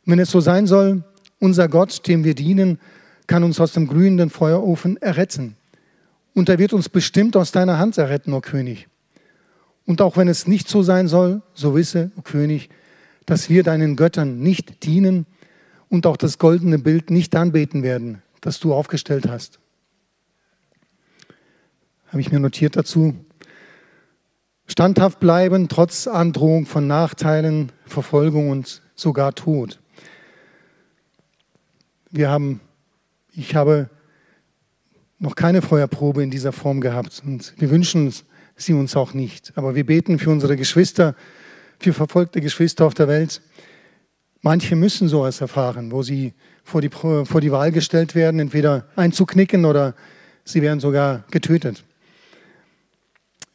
Wenn 0.06 0.20
es 0.20 0.32
so 0.32 0.42
sein 0.42 0.68
soll, 0.68 1.04
unser 1.40 1.70
Gott, 1.70 2.08
dem 2.08 2.24
wir 2.24 2.36
dienen, 2.36 2.80
kann 3.28 3.44
uns 3.44 3.60
aus 3.60 3.72
dem 3.72 3.88
glühenden 3.88 4.30
Feuerofen 4.30 5.02
erretten. 5.02 5.56
Und 6.34 6.50
er 6.50 6.60
wird 6.60 6.74
uns 6.74 6.90
bestimmt 6.90 7.38
aus 7.38 7.52
deiner 7.52 7.78
Hand 7.78 7.98
erretten, 7.98 8.34
o 8.34 8.42
König. 8.42 8.88
Und 9.86 10.02
auch 10.02 10.18
wenn 10.18 10.28
es 10.28 10.48
nicht 10.48 10.68
so 10.68 10.84
sein 10.84 11.08
soll, 11.08 11.42
so 11.54 11.76
wisse, 11.76 12.12
o 12.18 12.22
König, 12.22 12.70
dass 13.26 13.50
wir 13.50 13.64
deinen 13.64 13.96
Göttern 13.96 14.40
nicht 14.40 14.84
dienen 14.84 15.26
und 15.90 16.06
auch 16.06 16.18
das 16.18 16.38
goldene 16.38 16.80
Bild 16.80 17.10
nicht 17.10 17.36
anbeten 17.36 17.84
werden, 17.84 18.22
das 18.42 18.60
du 18.60 18.74
aufgestellt 18.74 19.28
hast. 19.28 19.60
Habe 22.08 22.22
ich 22.22 22.32
mir 22.32 22.40
notiert 22.40 22.76
dazu. 22.76 23.16
Standhaft 24.68 25.20
bleiben 25.20 25.68
trotz 25.68 26.08
Androhung 26.08 26.66
von 26.66 26.88
Nachteilen, 26.88 27.72
Verfolgung 27.86 28.50
und 28.50 28.82
sogar 28.96 29.36
Tod. 29.36 29.80
Wir 32.12 32.30
haben, 32.30 32.62
ich 33.34 33.56
habe 33.56 33.90
noch 35.20 35.36
keine 35.36 35.62
Feuerprobe 35.62 36.22
in 36.22 36.32
dieser 36.32 36.52
Form 36.52 36.82
gehabt 36.82 37.24
und 37.26 37.54
wir 37.58 37.72
wünschen 37.72 38.14
sie 38.56 38.74
uns 38.74 38.96
auch 38.96 39.14
nicht. 39.14 39.54
Aber 39.56 39.76
wir 39.76 39.86
beten 39.86 40.20
für 40.20 40.30
unsere 40.30 40.56
Geschwister, 40.56 41.16
für 41.84 41.94
verfolgte 41.94 42.42
Geschwister 42.42 42.86
auf 42.86 42.94
der 42.94 43.08
Welt. 43.08 43.42
Manche 44.42 44.76
müssen 44.76 45.08
sowas 45.08 45.42
erfahren, 45.42 45.92
wo 45.92 46.02
sie 46.02 46.34
vor 46.64 46.82
die, 46.82 46.90
vor 46.90 47.42
die 47.42 47.52
Wahl 47.52 47.72
gestellt 47.72 48.16
werden, 48.16 48.40
entweder 48.40 48.86
einzuknicken 48.96 49.66
oder 49.66 49.94
sie 50.46 50.62
werden 50.62 50.80
sogar 50.80 51.24
getötet. 51.32 51.84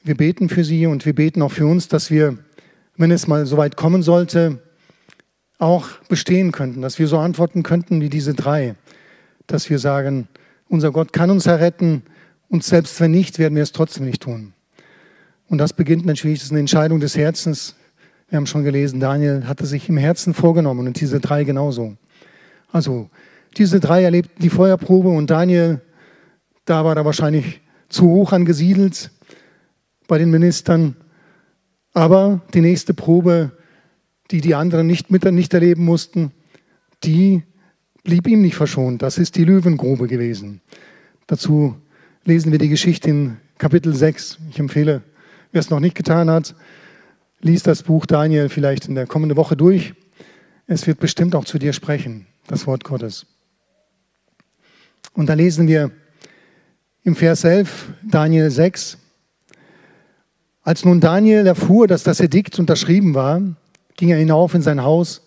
Wir 0.02 0.16
beten 0.16 0.48
für 0.48 0.64
sie 0.64 0.86
und 0.86 1.04
wir 1.04 1.14
beten 1.14 1.42
auch 1.42 1.52
für 1.52 1.66
uns, 1.66 1.88
dass 1.88 2.10
wir, 2.10 2.38
wenn 2.96 3.10
es 3.10 3.26
mal 3.26 3.46
so 3.46 3.56
weit 3.56 3.76
kommen 3.76 4.02
sollte, 4.02 4.62
auch 5.58 5.88
bestehen 6.08 6.52
könnten, 6.52 6.82
dass 6.82 6.98
wir 6.98 7.08
so 7.08 7.18
antworten 7.18 7.62
könnten 7.62 8.00
wie 8.00 8.08
diese 8.08 8.34
drei, 8.34 8.76
dass 9.46 9.68
wir 9.70 9.78
sagen, 9.78 10.28
unser 10.68 10.92
Gott 10.92 11.12
kann 11.12 11.30
uns 11.30 11.46
erretten 11.46 12.02
und 12.48 12.62
selbst 12.62 13.00
wenn 13.00 13.10
nicht, 13.10 13.38
werden 13.38 13.56
wir 13.56 13.62
es 13.62 13.72
trotzdem 13.72 14.06
nicht 14.06 14.22
tun. 14.22 14.52
Und 15.48 15.58
das 15.58 15.72
beginnt 15.72 16.06
natürlich, 16.06 16.38
das 16.38 16.46
ist 16.46 16.52
eine 16.52 16.60
Entscheidung 16.60 17.00
des 17.00 17.16
Herzens, 17.16 17.74
wir 18.28 18.36
haben 18.36 18.46
schon 18.46 18.64
gelesen, 18.64 19.00
Daniel 19.00 19.46
hatte 19.46 19.66
sich 19.66 19.88
im 19.88 19.96
Herzen 19.96 20.34
vorgenommen 20.34 20.86
und 20.86 21.00
diese 21.00 21.20
drei 21.20 21.44
genauso. 21.44 21.96
Also 22.70 23.08
diese 23.56 23.80
drei 23.80 24.02
erlebten 24.02 24.42
die 24.42 24.50
Feuerprobe 24.50 25.08
und 25.08 25.30
Daniel, 25.30 25.80
da 26.66 26.84
war 26.84 26.96
er 26.96 27.04
wahrscheinlich 27.06 27.62
zu 27.88 28.06
hoch 28.06 28.32
angesiedelt 28.32 29.10
bei 30.06 30.18
den 30.18 30.30
Ministern. 30.30 30.96
Aber 31.94 32.42
die 32.52 32.60
nächste 32.60 32.92
Probe, 32.92 33.52
die 34.30 34.42
die 34.42 34.54
anderen 34.54 34.86
nicht, 34.86 35.10
mit, 35.10 35.24
nicht 35.24 35.54
erleben 35.54 35.84
mussten, 35.84 36.32
die 37.04 37.42
blieb 38.04 38.26
ihm 38.28 38.42
nicht 38.42 38.56
verschont. 38.56 39.00
Das 39.00 39.16
ist 39.16 39.36
die 39.36 39.44
Löwengrube 39.44 40.06
gewesen. 40.06 40.60
Dazu 41.26 41.76
lesen 42.24 42.52
wir 42.52 42.58
die 42.58 42.68
Geschichte 42.68 43.08
in 43.08 43.36
Kapitel 43.56 43.94
6. 43.94 44.38
Ich 44.50 44.58
empfehle, 44.58 45.02
wer 45.52 45.60
es 45.60 45.70
noch 45.70 45.80
nicht 45.80 45.94
getan 45.94 46.28
hat, 46.28 46.54
Lies 47.40 47.62
das 47.62 47.84
Buch 47.84 48.04
Daniel 48.04 48.48
vielleicht 48.48 48.88
in 48.88 48.96
der 48.96 49.06
kommenden 49.06 49.36
Woche 49.36 49.56
durch. 49.56 49.94
Es 50.66 50.88
wird 50.88 50.98
bestimmt 50.98 51.36
auch 51.36 51.44
zu 51.44 51.58
dir 51.58 51.72
sprechen, 51.72 52.26
das 52.48 52.66
Wort 52.66 52.82
Gottes. 52.82 53.26
Und 55.14 55.28
da 55.28 55.34
lesen 55.34 55.68
wir 55.68 55.92
im 57.04 57.14
Vers 57.14 57.44
11, 57.44 57.92
Daniel 58.02 58.50
6, 58.50 58.98
als 60.62 60.84
nun 60.84 61.00
Daniel 61.00 61.46
erfuhr, 61.46 61.86
dass 61.86 62.02
das 62.02 62.18
Edikt 62.18 62.58
unterschrieben 62.58 63.14
war, 63.14 63.40
ging 63.96 64.10
er 64.10 64.18
hinauf 64.18 64.52
in 64.54 64.60
sein 64.62 64.82
Haus, 64.82 65.22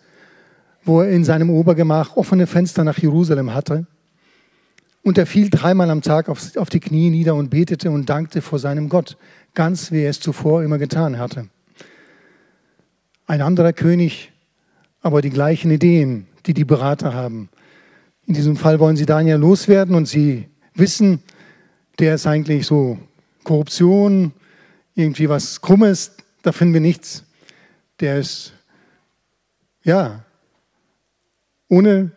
wo 0.83 1.01
er 1.01 1.09
in 1.09 1.23
seinem 1.23 1.49
Obergemach 1.49 2.17
offene 2.17 2.45
Fenster 2.45 2.83
nach 2.83 2.97
Jerusalem 2.97 3.53
hatte. 3.53 3.87
Und 5.01 5.17
er 5.17 5.25
fiel 5.25 5.49
dreimal 5.49 5.89
am 5.89 6.01
Tag 6.01 6.27
auf, 6.27 6.57
auf 6.57 6.69
die 6.69 6.81
Knie 6.81 7.09
nieder 7.09 7.35
und 7.35 7.49
betete 7.49 7.89
und 7.89 8.09
dankte 8.09 8.41
vor 8.41 8.59
seinem 8.59 8.89
Gott, 8.89 9.17
ganz 9.53 9.91
wie 9.91 10.01
er 10.01 10.09
es 10.09 10.19
zuvor 10.19 10.61
immer 10.61 10.77
getan 10.77 11.17
hatte 11.17 11.49
ein 13.31 13.41
anderer 13.41 13.71
König, 13.71 14.33
aber 14.99 15.21
die 15.21 15.29
gleichen 15.29 15.71
Ideen, 15.71 16.27
die 16.45 16.53
die 16.53 16.65
Berater 16.65 17.13
haben. 17.13 17.47
In 18.25 18.33
diesem 18.33 18.57
Fall 18.57 18.77
wollen 18.81 18.97
sie 18.97 19.05
Daniel 19.05 19.37
loswerden 19.37 19.95
und 19.95 20.05
sie 20.05 20.49
wissen, 20.75 21.23
der 21.97 22.15
ist 22.15 22.27
eigentlich 22.27 22.67
so 22.67 22.97
Korruption, 23.45 24.33
irgendwie 24.95 25.29
was 25.29 25.61
Krummes, 25.61 26.11
da 26.41 26.51
finden 26.51 26.73
wir 26.73 26.81
nichts. 26.81 27.23
Der 28.01 28.17
ist, 28.17 28.51
ja, 29.85 30.25
ohne 31.69 32.11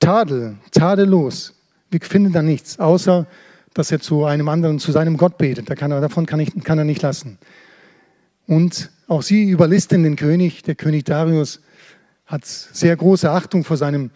Tadel, 0.00 0.56
tadellos. 0.70 1.52
Wir 1.90 2.00
finden 2.00 2.32
da 2.32 2.40
nichts, 2.40 2.80
außer 2.80 3.26
dass 3.74 3.92
er 3.92 4.00
zu 4.00 4.24
einem 4.24 4.48
anderen, 4.48 4.78
zu 4.78 4.92
seinem 4.92 5.18
Gott 5.18 5.36
betet. 5.36 5.68
Da 5.68 5.74
kann 5.74 5.90
er, 5.90 6.00
davon 6.00 6.24
kann, 6.24 6.40
ich, 6.40 6.54
kann 6.64 6.78
er 6.78 6.84
nicht 6.86 7.02
lassen. 7.02 7.36
Und 8.46 8.90
auch 9.08 9.22
sie 9.22 9.50
überlisten 9.50 10.02
den 10.02 10.16
König. 10.16 10.62
Der 10.62 10.74
König 10.74 11.04
Darius 11.04 11.60
hat 12.26 12.44
sehr 12.44 12.96
große 12.96 13.30
Achtung 13.30 13.64
vor 13.64 13.76
seinem, 13.76 14.10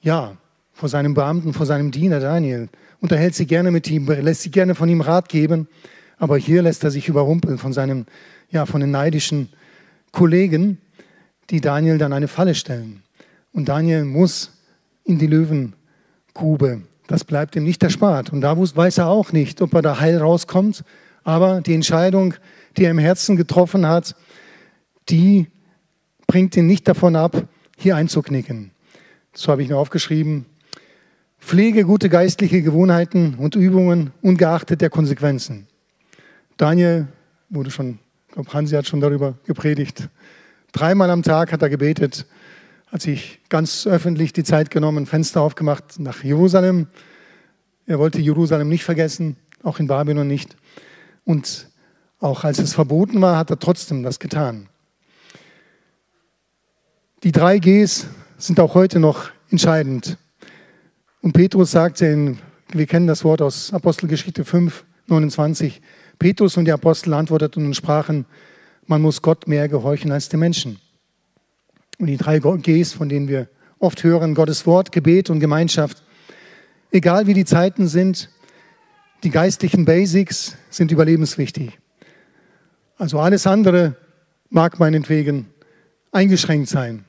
ja, 0.00 0.36
vor 0.72 0.88
seinem 0.88 1.14
Beamten, 1.14 1.54
vor 1.54 1.66
seinem 1.66 1.90
Diener 1.90 2.20
Daniel. 2.20 2.68
Unterhält 3.00 3.34
sie 3.34 3.46
gerne 3.46 3.70
mit 3.70 3.90
ihm, 3.90 4.06
lässt 4.06 4.42
sie 4.42 4.50
gerne 4.50 4.74
von 4.74 4.88
ihm 4.88 5.00
Rat 5.00 5.28
geben. 5.28 5.68
Aber 6.18 6.36
hier 6.36 6.62
lässt 6.62 6.84
er 6.84 6.90
sich 6.90 7.08
überrumpeln 7.08 7.58
von 7.58 7.72
seinem, 7.72 8.06
ja, 8.50 8.66
von 8.66 8.80
den 8.80 8.90
neidischen 8.90 9.48
Kollegen, 10.12 10.78
die 11.50 11.60
Daniel 11.60 11.98
dann 11.98 12.12
eine 12.12 12.28
Falle 12.28 12.54
stellen. 12.54 13.02
Und 13.52 13.68
Daniel 13.68 14.04
muss 14.04 14.52
in 15.04 15.18
die 15.18 15.26
Löwengrube. 15.26 16.82
Das 17.06 17.24
bleibt 17.24 17.56
ihm 17.56 17.64
nicht 17.64 17.82
erspart. 17.82 18.32
Und 18.32 18.40
da 18.40 18.56
weiß 18.58 18.98
er 18.98 19.08
auch 19.08 19.32
nicht, 19.32 19.60
ob 19.60 19.74
er 19.74 19.82
da 19.82 20.00
heil 20.00 20.18
rauskommt. 20.18 20.84
Aber 21.22 21.60
die 21.60 21.74
Entscheidung, 21.74 22.34
die 22.76 22.84
er 22.84 22.90
im 22.90 22.98
Herzen 22.98 23.36
getroffen 23.36 23.86
hat, 23.86 24.14
die 25.08 25.48
bringt 26.26 26.56
ihn 26.56 26.66
nicht 26.66 26.88
davon 26.88 27.16
ab, 27.16 27.48
hier 27.76 27.96
einzuknicken. 27.96 28.70
So 29.34 29.50
habe 29.50 29.62
ich 29.62 29.68
mir 29.68 29.76
aufgeschrieben. 29.76 30.46
Pflege 31.38 31.84
gute 31.84 32.08
geistliche 32.08 32.62
Gewohnheiten 32.62 33.34
und 33.34 33.54
Übungen 33.54 34.12
ungeachtet 34.22 34.80
der 34.80 34.90
Konsequenzen. 34.90 35.66
Daniel 36.56 37.08
wurde 37.50 37.70
schon, 37.70 37.98
ich 38.28 38.34
glaube, 38.34 38.52
Hansi 38.52 38.74
hat 38.74 38.86
schon 38.86 39.00
darüber 39.00 39.36
gepredigt. 39.44 40.08
Dreimal 40.72 41.10
am 41.10 41.22
Tag 41.22 41.52
hat 41.52 41.62
er 41.62 41.68
gebetet, 41.68 42.26
hat 42.86 43.02
sich 43.02 43.40
ganz 43.48 43.86
öffentlich 43.86 44.32
die 44.32 44.44
Zeit 44.44 44.70
genommen, 44.70 45.06
Fenster 45.06 45.42
aufgemacht 45.42 45.98
nach 45.98 46.24
Jerusalem. 46.24 46.86
Er 47.86 47.98
wollte 47.98 48.20
Jerusalem 48.20 48.68
nicht 48.68 48.84
vergessen, 48.84 49.36
auch 49.62 49.78
in 49.78 49.86
Babylon 49.86 50.26
nicht. 50.26 50.56
Und 51.24 51.68
auch 52.20 52.44
als 52.44 52.58
es 52.58 52.72
verboten 52.72 53.20
war, 53.20 53.36
hat 53.36 53.50
er 53.50 53.58
trotzdem 53.58 54.02
das 54.02 54.18
getan. 54.18 54.68
Die 57.24 57.32
drei 57.32 57.58
Gs 57.58 58.06
sind 58.36 58.60
auch 58.60 58.74
heute 58.74 59.00
noch 59.00 59.30
entscheidend. 59.48 60.18
Und 61.22 61.32
Petrus 61.32 61.70
sagte, 61.70 62.04
in, 62.04 62.38
wir 62.70 62.84
kennen 62.84 63.06
das 63.06 63.24
Wort 63.24 63.40
aus 63.40 63.72
Apostelgeschichte 63.72 64.44
5, 64.44 64.84
29, 65.06 65.80
Petrus 66.18 66.58
und 66.58 66.66
die 66.66 66.72
Apostel 66.72 67.14
antworteten 67.14 67.64
und 67.64 67.74
sprachen, 67.74 68.26
man 68.86 69.00
muss 69.00 69.22
Gott 69.22 69.48
mehr 69.48 69.70
gehorchen 69.70 70.12
als 70.12 70.28
den 70.28 70.40
Menschen. 70.40 70.78
Und 71.98 72.08
die 72.08 72.18
drei 72.18 72.40
Gs, 72.40 72.92
von 72.92 73.08
denen 73.08 73.26
wir 73.26 73.48
oft 73.78 74.04
hören, 74.04 74.34
Gottes 74.34 74.66
Wort, 74.66 74.92
Gebet 74.92 75.30
und 75.30 75.40
Gemeinschaft. 75.40 76.02
Egal 76.90 77.26
wie 77.26 77.32
die 77.32 77.46
Zeiten 77.46 77.88
sind, 77.88 78.28
die 79.22 79.30
geistlichen 79.30 79.86
Basics 79.86 80.58
sind 80.68 80.90
überlebenswichtig. 80.90 81.78
Also 82.98 83.18
alles 83.18 83.46
andere 83.46 83.96
mag 84.50 84.78
meinetwegen 84.78 85.46
eingeschränkt 86.12 86.68
sein. 86.68 87.03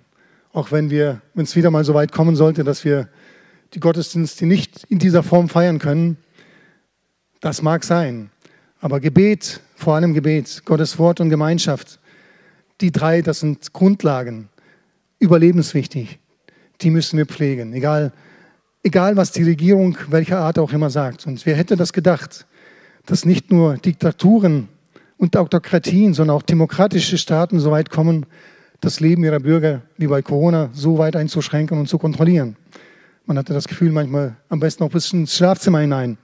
Auch 0.56 0.72
wenn 0.72 0.89
wir, 0.89 1.22
wenn 1.34 1.44
es 1.44 1.58
wieder 1.58 1.70
mal 1.70 1.84
so 1.84 1.94
weit 1.94 2.13
kommen 2.13 2.38
sollte, 2.38 2.63
dass 2.63 2.86
wir 2.86 3.10
die 3.74 3.82
Gottesdienste 3.82 4.46
nicht 4.46 4.86
in 4.86 5.00
dieser 5.00 5.22
Form 5.22 5.50
feiern 5.50 5.80
können, 5.80 6.15
das 7.41 7.62
mag 7.62 7.84
sein. 7.84 8.30
Aber 8.80 9.02
Gebet, 9.02 9.60
vor 9.76 9.96
allem 9.96 10.13
Gebet, 10.13 10.62
Gottes 10.63 10.98
Wort 10.98 11.20
und 11.20 11.30
Gemeinschaft, 11.30 12.00
die 12.80 12.94
drei, 12.94 13.22
das 13.22 13.41
sind 13.41 13.74
Grundlagen 13.74 14.48
überlebenswichtig. 15.20 16.20
Die 16.80 16.89
müssen 16.89 17.18
wir 17.18 17.26
pflegen, 17.26 17.74
egal, 17.74 18.13
egal 18.82 19.18
was 19.18 19.34
die 19.34 19.44
Regierung 19.44 19.98
welcher 20.08 20.39
Art 20.39 20.58
auch 20.58 20.72
immer 20.72 20.89
sagt. 20.89 21.28
Und 21.28 21.46
wer 21.46 21.58
hätte 21.58 21.76
das 21.76 21.91
gedacht, 21.91 22.46
dass 23.06 23.26
nicht 23.26 23.52
nur 23.52 23.76
Diktaturen 23.76 24.70
und 25.18 25.36
Autokratien, 25.36 26.13
sondern 26.13 26.38
auch 26.38 26.44
demokratische 26.44 27.18
Staaten 27.18 27.60
so 27.60 27.72
weit 27.72 27.89
kommen, 27.89 28.26
das 28.86 29.00
Leben 29.00 29.24
ihrer 29.24 29.39
Bürger 29.39 29.82
wie 29.98 30.06
bei 30.06 30.21
Corona 30.21 30.69
so 30.71 31.00
weit 31.00 31.15
einzuschränken 31.15 31.80
und 31.80 31.89
zu 31.89 31.98
kontrollieren. 31.98 32.56
Man 33.26 33.38
hatte 33.38 33.54
das 33.54 33.67
Gefühl 33.67 33.91
manchmal 33.91 34.36
am 34.50 34.60
besten 34.60 34.84
auch 34.84 34.91
bis 34.91 35.12
ins 35.12 35.36
Schlafzimmer 35.36 35.80
hinein. 35.80 36.19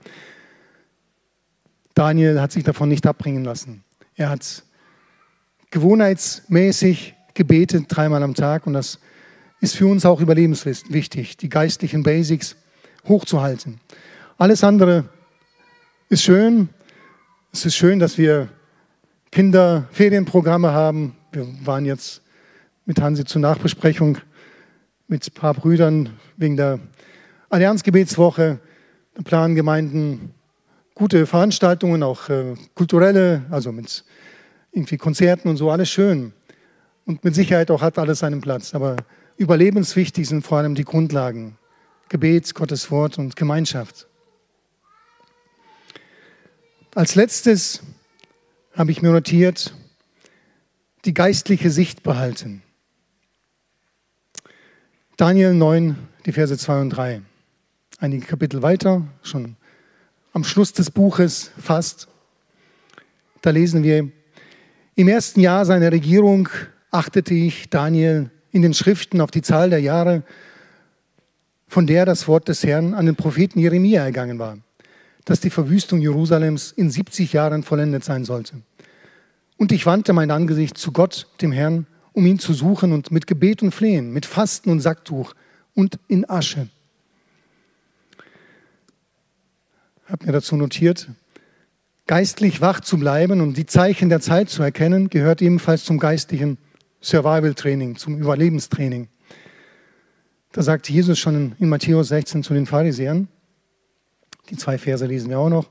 Daniel 1.94 2.40
hat 2.40 2.52
sich 2.52 2.62
davon 2.62 2.88
nicht 2.88 3.04
abbringen 3.04 3.44
lassen. 3.44 3.82
Er 4.14 4.30
hat 4.30 4.62
gewohnheitsmäßig 5.72 7.14
gebetet 7.34 7.86
dreimal 7.88 8.22
am 8.22 8.34
Tag 8.34 8.66
und 8.66 8.74
das 8.74 9.00
ist 9.60 9.74
für 9.74 9.88
uns 9.88 10.06
auch 10.06 10.20
überlebenswichtig, 10.20 11.36
die 11.36 11.48
geistlichen 11.48 12.04
Basics 12.04 12.56
hochzuhalten. 13.08 13.80
Alles 14.38 14.62
andere 14.62 15.06
ist 16.08 16.22
schön. 16.22 16.68
Es 17.52 17.66
ist 17.66 17.74
schön, 17.74 17.98
dass 17.98 18.18
wir 18.18 18.48
Kinderferienprogramme 19.32 20.72
haben. 20.72 21.16
Wir 21.32 21.46
waren 21.64 21.84
jetzt 21.84 22.21
mit 22.84 23.00
Hansi 23.00 23.24
zur 23.24 23.40
Nachbesprechung 23.40 24.18
mit 25.06 25.26
ein 25.26 25.34
paar 25.34 25.54
Brüdern 25.54 26.10
wegen 26.36 26.56
der 26.56 26.80
Allianzgebetswoche. 27.48 28.60
Planen 29.24 29.54
Gemeinden 29.54 30.34
gute 30.94 31.26
Veranstaltungen, 31.26 32.02
auch 32.02 32.28
äh, 32.28 32.54
kulturelle, 32.74 33.44
also 33.50 33.72
mit 33.72 34.04
irgendwie 34.72 34.96
Konzerten 34.96 35.48
und 35.48 35.58
so, 35.58 35.70
alles 35.70 35.90
schön. 35.90 36.32
Und 37.04 37.24
mit 37.24 37.34
Sicherheit 37.34 37.70
auch 37.70 37.82
hat 37.82 37.98
alles 37.98 38.20
seinen 38.20 38.40
Platz. 38.40 38.74
Aber 38.74 38.96
überlebenswichtig 39.36 40.28
sind 40.28 40.46
vor 40.46 40.58
allem 40.58 40.74
die 40.74 40.84
Grundlagen. 40.84 41.58
Gebet, 42.08 42.54
Gottes 42.54 42.90
Wort 42.90 43.18
und 43.18 43.36
Gemeinschaft. 43.36 44.06
Als 46.94 47.14
letztes 47.14 47.82
habe 48.74 48.90
ich 48.90 49.02
mir 49.02 49.12
notiert, 49.12 49.74
die 51.04 51.14
geistliche 51.14 51.70
Sicht 51.70 52.02
behalten. 52.02 52.62
Daniel 55.18 55.52
9, 55.52 55.96
die 56.24 56.32
Verse 56.32 56.56
2 56.56 56.80
und 56.80 56.90
3. 56.90 57.20
Einige 57.98 58.24
Kapitel 58.24 58.62
weiter, 58.62 59.02
schon 59.22 59.56
am 60.32 60.42
Schluss 60.42 60.72
des 60.72 60.90
Buches 60.90 61.50
fast. 61.58 62.08
Da 63.42 63.50
lesen 63.50 63.82
wir, 63.82 64.08
im 64.94 65.08
ersten 65.08 65.40
Jahr 65.40 65.66
seiner 65.66 65.92
Regierung 65.92 66.48
achtete 66.90 67.34
ich, 67.34 67.68
Daniel, 67.68 68.30
in 68.52 68.62
den 68.62 68.72
Schriften 68.72 69.20
auf 69.20 69.30
die 69.30 69.42
Zahl 69.42 69.68
der 69.68 69.80
Jahre, 69.80 70.22
von 71.68 71.86
der 71.86 72.06
das 72.06 72.26
Wort 72.26 72.48
des 72.48 72.64
Herrn 72.64 72.94
an 72.94 73.04
den 73.04 73.16
Propheten 73.16 73.58
Jeremia 73.58 74.02
ergangen 74.02 74.38
war, 74.38 74.56
dass 75.26 75.40
die 75.40 75.50
Verwüstung 75.50 76.00
Jerusalems 76.00 76.72
in 76.72 76.90
70 76.90 77.34
Jahren 77.34 77.62
vollendet 77.62 78.02
sein 78.02 78.24
sollte. 78.24 78.62
Und 79.58 79.72
ich 79.72 79.84
wandte 79.84 80.14
mein 80.14 80.30
Angesicht 80.30 80.78
zu 80.78 80.90
Gott, 80.90 81.28
dem 81.42 81.52
Herrn, 81.52 81.86
um 82.12 82.26
ihn 82.26 82.38
zu 82.38 82.52
suchen 82.52 82.92
und 82.92 83.10
mit 83.10 83.26
Gebet 83.26 83.62
und 83.62 83.72
Flehen, 83.72 84.12
mit 84.12 84.26
Fasten 84.26 84.70
und 84.70 84.80
Sacktuch 84.80 85.34
und 85.74 85.98
in 86.08 86.28
Asche. 86.28 86.68
Habe 90.06 90.26
mir 90.26 90.32
dazu 90.32 90.56
notiert, 90.56 91.08
geistlich 92.06 92.60
wach 92.60 92.80
zu 92.80 92.98
bleiben 92.98 93.40
und 93.40 93.56
die 93.56 93.66
Zeichen 93.66 94.08
der 94.08 94.20
Zeit 94.20 94.50
zu 94.50 94.62
erkennen, 94.62 95.08
gehört 95.08 95.40
ebenfalls 95.40 95.84
zum 95.84 95.98
geistlichen 95.98 96.58
Survival-Training, 97.00 97.96
zum 97.96 98.18
Überlebenstraining. 98.18 99.08
Da 100.52 100.62
sagt 100.62 100.90
Jesus 100.90 101.18
schon 101.18 101.56
in 101.58 101.68
Matthäus 101.68 102.08
16 102.08 102.42
zu 102.42 102.52
den 102.52 102.66
Pharisäern, 102.66 103.28
die 104.50 104.56
zwei 104.56 104.76
Verse 104.76 105.06
lesen 105.06 105.30
wir 105.30 105.38
auch 105.38 105.48
noch, 105.48 105.70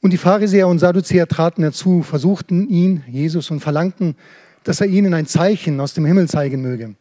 und 0.00 0.14
die 0.14 0.18
Pharisäer 0.18 0.66
und 0.66 0.78
Sadduzäer 0.78 1.28
traten 1.28 1.62
herzu, 1.62 2.02
versuchten 2.02 2.68
ihn, 2.70 3.04
Jesus, 3.06 3.50
und 3.50 3.60
verlangten, 3.60 4.16
dass 4.64 4.80
er 4.80 4.86
ihnen 4.86 5.14
ein 5.14 5.26
Zeichen 5.26 5.80
aus 5.80 5.94
dem 5.94 6.04
Himmel 6.04 6.28
zeigen 6.28 6.60
möge. 6.62 6.94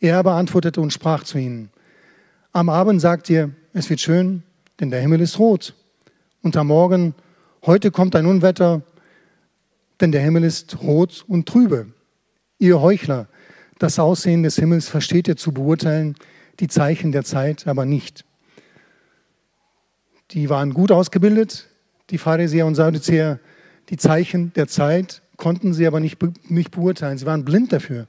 Er 0.00 0.18
aber 0.18 0.34
antwortete 0.34 0.80
und 0.80 0.92
sprach 0.92 1.24
zu 1.24 1.38
ihnen, 1.38 1.70
am 2.52 2.68
Abend 2.68 3.00
sagt 3.00 3.28
ihr, 3.28 3.50
es 3.72 3.90
wird 3.90 4.00
schön, 4.00 4.42
denn 4.80 4.90
der 4.90 5.00
Himmel 5.00 5.20
ist 5.20 5.38
rot. 5.38 5.74
Und 6.42 6.56
am 6.56 6.68
Morgen, 6.68 7.14
heute 7.64 7.90
kommt 7.90 8.16
ein 8.16 8.26
Unwetter, 8.26 8.82
denn 10.00 10.12
der 10.12 10.22
Himmel 10.22 10.44
ist 10.44 10.80
rot 10.80 11.24
und 11.28 11.46
trübe. 11.46 11.88
Ihr 12.58 12.80
Heuchler, 12.80 13.28
das 13.78 13.98
Aussehen 13.98 14.42
des 14.42 14.56
Himmels 14.56 14.88
versteht 14.88 15.28
ihr 15.28 15.36
zu 15.36 15.52
beurteilen, 15.52 16.16
die 16.60 16.68
Zeichen 16.68 17.12
der 17.12 17.24
Zeit 17.24 17.66
aber 17.66 17.84
nicht. 17.84 18.24
Die 20.30 20.48
waren 20.48 20.72
gut 20.72 20.90
ausgebildet, 20.90 21.68
die 22.10 22.18
Pharisäer 22.18 22.66
und 22.66 22.74
Sadduzäer, 22.74 23.38
die 23.90 23.96
Zeichen 23.96 24.52
der 24.54 24.66
Zeit 24.66 25.22
konnten 25.36 25.74
sie 25.74 25.86
aber 25.86 26.00
nicht, 26.00 26.18
nicht 26.50 26.70
beurteilen. 26.70 27.18
Sie 27.18 27.26
waren 27.26 27.44
blind 27.44 27.72
dafür. 27.72 28.06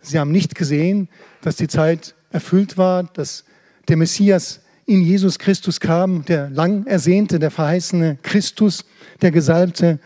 Sie 0.00 0.18
haben 0.18 0.32
nicht 0.32 0.54
gesehen, 0.54 1.08
dass 1.42 1.56
die 1.56 1.68
Zeit 1.68 2.14
erfüllt 2.30 2.78
war, 2.78 3.04
dass 3.04 3.44
der 3.88 3.96
Messias 3.96 4.60
in 4.86 5.02
Jesus 5.02 5.38
Christus 5.38 5.78
kam, 5.80 6.24
der 6.24 6.50
lang 6.50 6.86
ersehnte, 6.86 7.38
der 7.38 7.50
verheißene 7.50 8.18
Christus, 8.22 8.84
der 9.22 9.30
Gesalbte. 9.30 10.00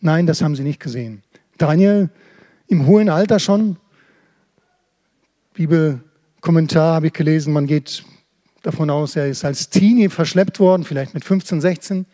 Nein, 0.00 0.26
das 0.26 0.42
haben 0.42 0.56
sie 0.56 0.62
nicht 0.62 0.80
gesehen. 0.80 1.22
Daniel 1.58 2.10
im 2.66 2.86
hohen 2.86 3.08
Alter 3.08 3.38
schon. 3.38 3.76
Die 5.56 5.66
Bibel 5.66 6.00
Kommentar 6.40 6.94
habe 6.94 7.08
ich 7.08 7.12
gelesen, 7.12 7.52
man 7.52 7.66
geht 7.66 8.04
davon 8.62 8.88
aus, 8.90 9.16
er 9.16 9.28
ist 9.28 9.44
als 9.44 9.68
Teenie 9.68 10.08
verschleppt 10.08 10.58
worden, 10.58 10.84
vielleicht 10.84 11.12
mit 11.14 11.24
15, 11.24 11.60
16, 11.60 12.06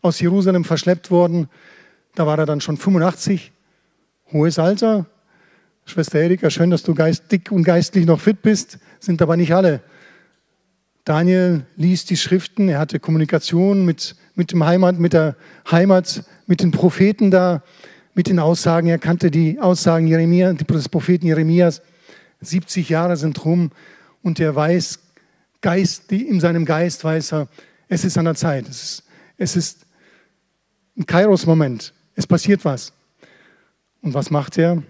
aus 0.00 0.20
Jerusalem 0.20 0.64
verschleppt 0.64 1.10
worden. 1.10 1.48
Da 2.14 2.26
war 2.26 2.38
er 2.38 2.46
dann 2.46 2.60
schon 2.60 2.76
85, 2.76 3.52
hohes 4.32 4.58
Alter. 4.58 5.06
Schwester 5.86 6.20
Erika, 6.20 6.50
schön, 6.50 6.70
dass 6.70 6.82
du 6.82 6.94
geistig 6.94 7.50
und 7.50 7.64
geistlich 7.64 8.06
noch 8.06 8.20
fit 8.20 8.42
bist, 8.42 8.78
sind 9.00 9.22
aber 9.22 9.36
nicht 9.36 9.54
alle. 9.54 9.80
Daniel 11.04 11.66
liest 11.76 12.10
die 12.10 12.16
Schriften, 12.16 12.68
er 12.68 12.78
hatte 12.78 13.00
Kommunikation 13.00 13.84
mit, 13.84 14.14
mit, 14.34 14.52
dem 14.52 14.64
Heimat, 14.64 14.98
mit 14.98 15.14
der 15.14 15.36
Heimat, 15.70 16.24
mit 16.46 16.60
den 16.62 16.70
Propheten 16.70 17.30
da, 17.30 17.62
mit 18.14 18.28
den 18.28 18.38
Aussagen. 18.38 18.88
Er 18.88 18.98
kannte 18.98 19.30
die 19.30 19.58
Aussagen 19.58 20.06
Jeremia, 20.06 20.52
des 20.52 20.88
Propheten 20.88 21.26
Jeremias. 21.26 21.82
70 22.40 22.88
Jahre 22.88 23.16
sind 23.16 23.44
rum 23.44 23.70
und 24.22 24.38
er 24.38 24.54
weiß, 24.54 25.00
Geist, 25.62 26.10
in 26.12 26.40
seinem 26.40 26.64
Geist 26.64 27.04
weiß 27.04 27.32
er, 27.32 27.48
es 27.88 28.04
ist 28.04 28.18
an 28.18 28.24
der 28.24 28.34
Zeit. 28.34 28.68
Es 28.68 28.82
ist, 28.82 29.02
es 29.38 29.56
ist 29.56 29.86
ein 30.96 31.06
Kairos-Moment. 31.06 31.94
Es 32.14 32.26
passiert 32.26 32.64
was. 32.64 32.92
Und 34.02 34.14
was 34.14 34.30
macht 34.30 34.58
er? 34.58 34.82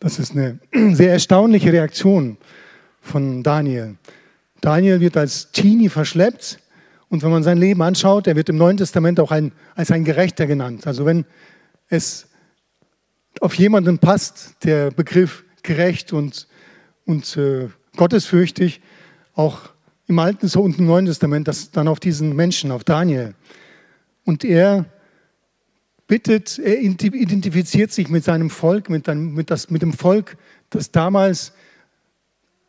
Das 0.00 0.18
ist 0.18 0.32
eine 0.32 0.58
sehr 0.94 1.12
erstaunliche 1.12 1.72
Reaktion 1.72 2.36
von 3.00 3.42
Daniel. 3.42 3.96
Daniel 4.60 5.00
wird 5.00 5.16
als 5.16 5.50
Teenie 5.52 5.88
verschleppt 5.88 6.58
und 7.08 7.22
wenn 7.22 7.30
man 7.30 7.42
sein 7.42 7.58
Leben 7.58 7.82
anschaut, 7.82 8.26
er 8.26 8.36
wird 8.36 8.48
im 8.48 8.56
Neuen 8.56 8.76
Testament 8.76 9.18
auch 9.20 9.30
ein, 9.30 9.52
als 9.74 9.90
ein 9.90 10.04
Gerechter 10.04 10.46
genannt. 10.46 10.86
Also 10.86 11.06
wenn 11.06 11.24
es 11.88 12.28
auf 13.40 13.54
jemanden 13.54 13.98
passt, 13.98 14.56
der 14.64 14.90
Begriff 14.90 15.44
gerecht 15.62 16.12
und, 16.12 16.48
und 17.06 17.36
äh, 17.36 17.68
gottesfürchtig, 17.96 18.80
auch 19.34 19.70
im 20.06 20.18
Alten 20.18 20.48
und 20.58 20.78
im 20.78 20.86
Neuen 20.86 21.06
Testament, 21.06 21.48
das 21.48 21.70
dann 21.70 21.88
auf 21.88 22.00
diesen 22.00 22.34
Menschen, 22.34 22.72
auf 22.72 22.84
Daniel. 22.84 23.34
Und 24.28 24.44
er 24.44 24.84
bittet, 26.06 26.58
er 26.58 26.78
identifiziert 26.80 27.92
sich 27.92 28.10
mit 28.10 28.24
seinem 28.24 28.50
Volk, 28.50 28.90
mit, 28.90 29.08
einem, 29.08 29.32
mit, 29.32 29.50
das, 29.50 29.70
mit 29.70 29.80
dem 29.80 29.94
Volk, 29.94 30.36
das 30.68 30.90
damals 30.90 31.54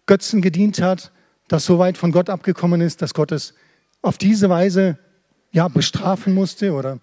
Götzen 0.06 0.42
gedient 0.42 0.82
hat, 0.82 1.12
das 1.50 1.66
so 1.66 1.78
weit 1.78 1.98
von 1.98 2.14
Gott 2.14 2.30
abgekommen 2.30 2.80
ist, 2.80 3.02
dass 3.02 3.14
Gott 3.14 3.34
es 3.34 3.56
auf 4.02 4.18
diese 4.18 4.50
Weise 4.50 5.00
ja, 5.52 5.68
bestrafen 5.68 6.34
musste 6.34 6.72
oder 6.72 7.00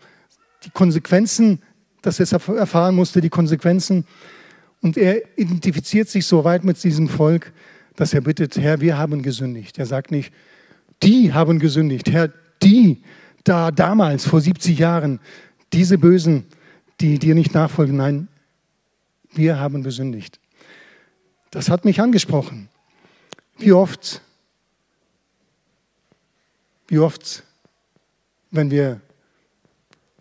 die 0.65 0.71
Konsequenzen, 0.71 1.61
dass 2.01 2.19
es 2.19 2.33
erfahren 2.33 2.95
musste, 2.95 3.21
die 3.21 3.29
Konsequenzen. 3.29 4.07
Und 4.81 4.97
er 4.97 5.39
identifiziert 5.39 6.09
sich 6.09 6.25
so 6.25 6.45
weit 6.45 6.65
mit 6.65 6.83
diesem 6.83 7.11
Volk, 7.11 7.53
dass 7.95 8.15
er 8.15 8.23
bittet, 8.23 8.57
Herr, 8.57 8.81
wir 8.81 8.97
haben 8.97 9.21
gesündigt. 9.23 9.77
Er 9.79 9.85
sagt 9.85 10.11
nicht, 10.11 10.33
die 11.03 11.35
haben 11.35 11.59
gesündigt. 11.59 12.11
Herr, 12.11 12.33
die 12.63 13.03
da 13.49 13.71
damals, 13.71 14.27
vor 14.27 14.41
70 14.41 14.79
Jahren, 14.79 15.21
diese 15.73 15.99
Bösen, 15.99 16.45
die 17.01 17.19
dir 17.19 17.35
nicht 17.35 17.55
nachfolgen. 17.55 17.97
Nein, 17.97 18.29
wir 19.33 19.59
haben 19.59 19.83
gesündigt. 19.83 20.41
Das 21.51 21.69
hat 21.69 21.85
mich 21.85 22.01
angesprochen. 22.01 22.69
Wie 23.59 23.73
oft 23.73 24.21
wie 26.89 26.99
oft, 26.99 27.43
wenn 28.51 28.71
wir 28.71 29.01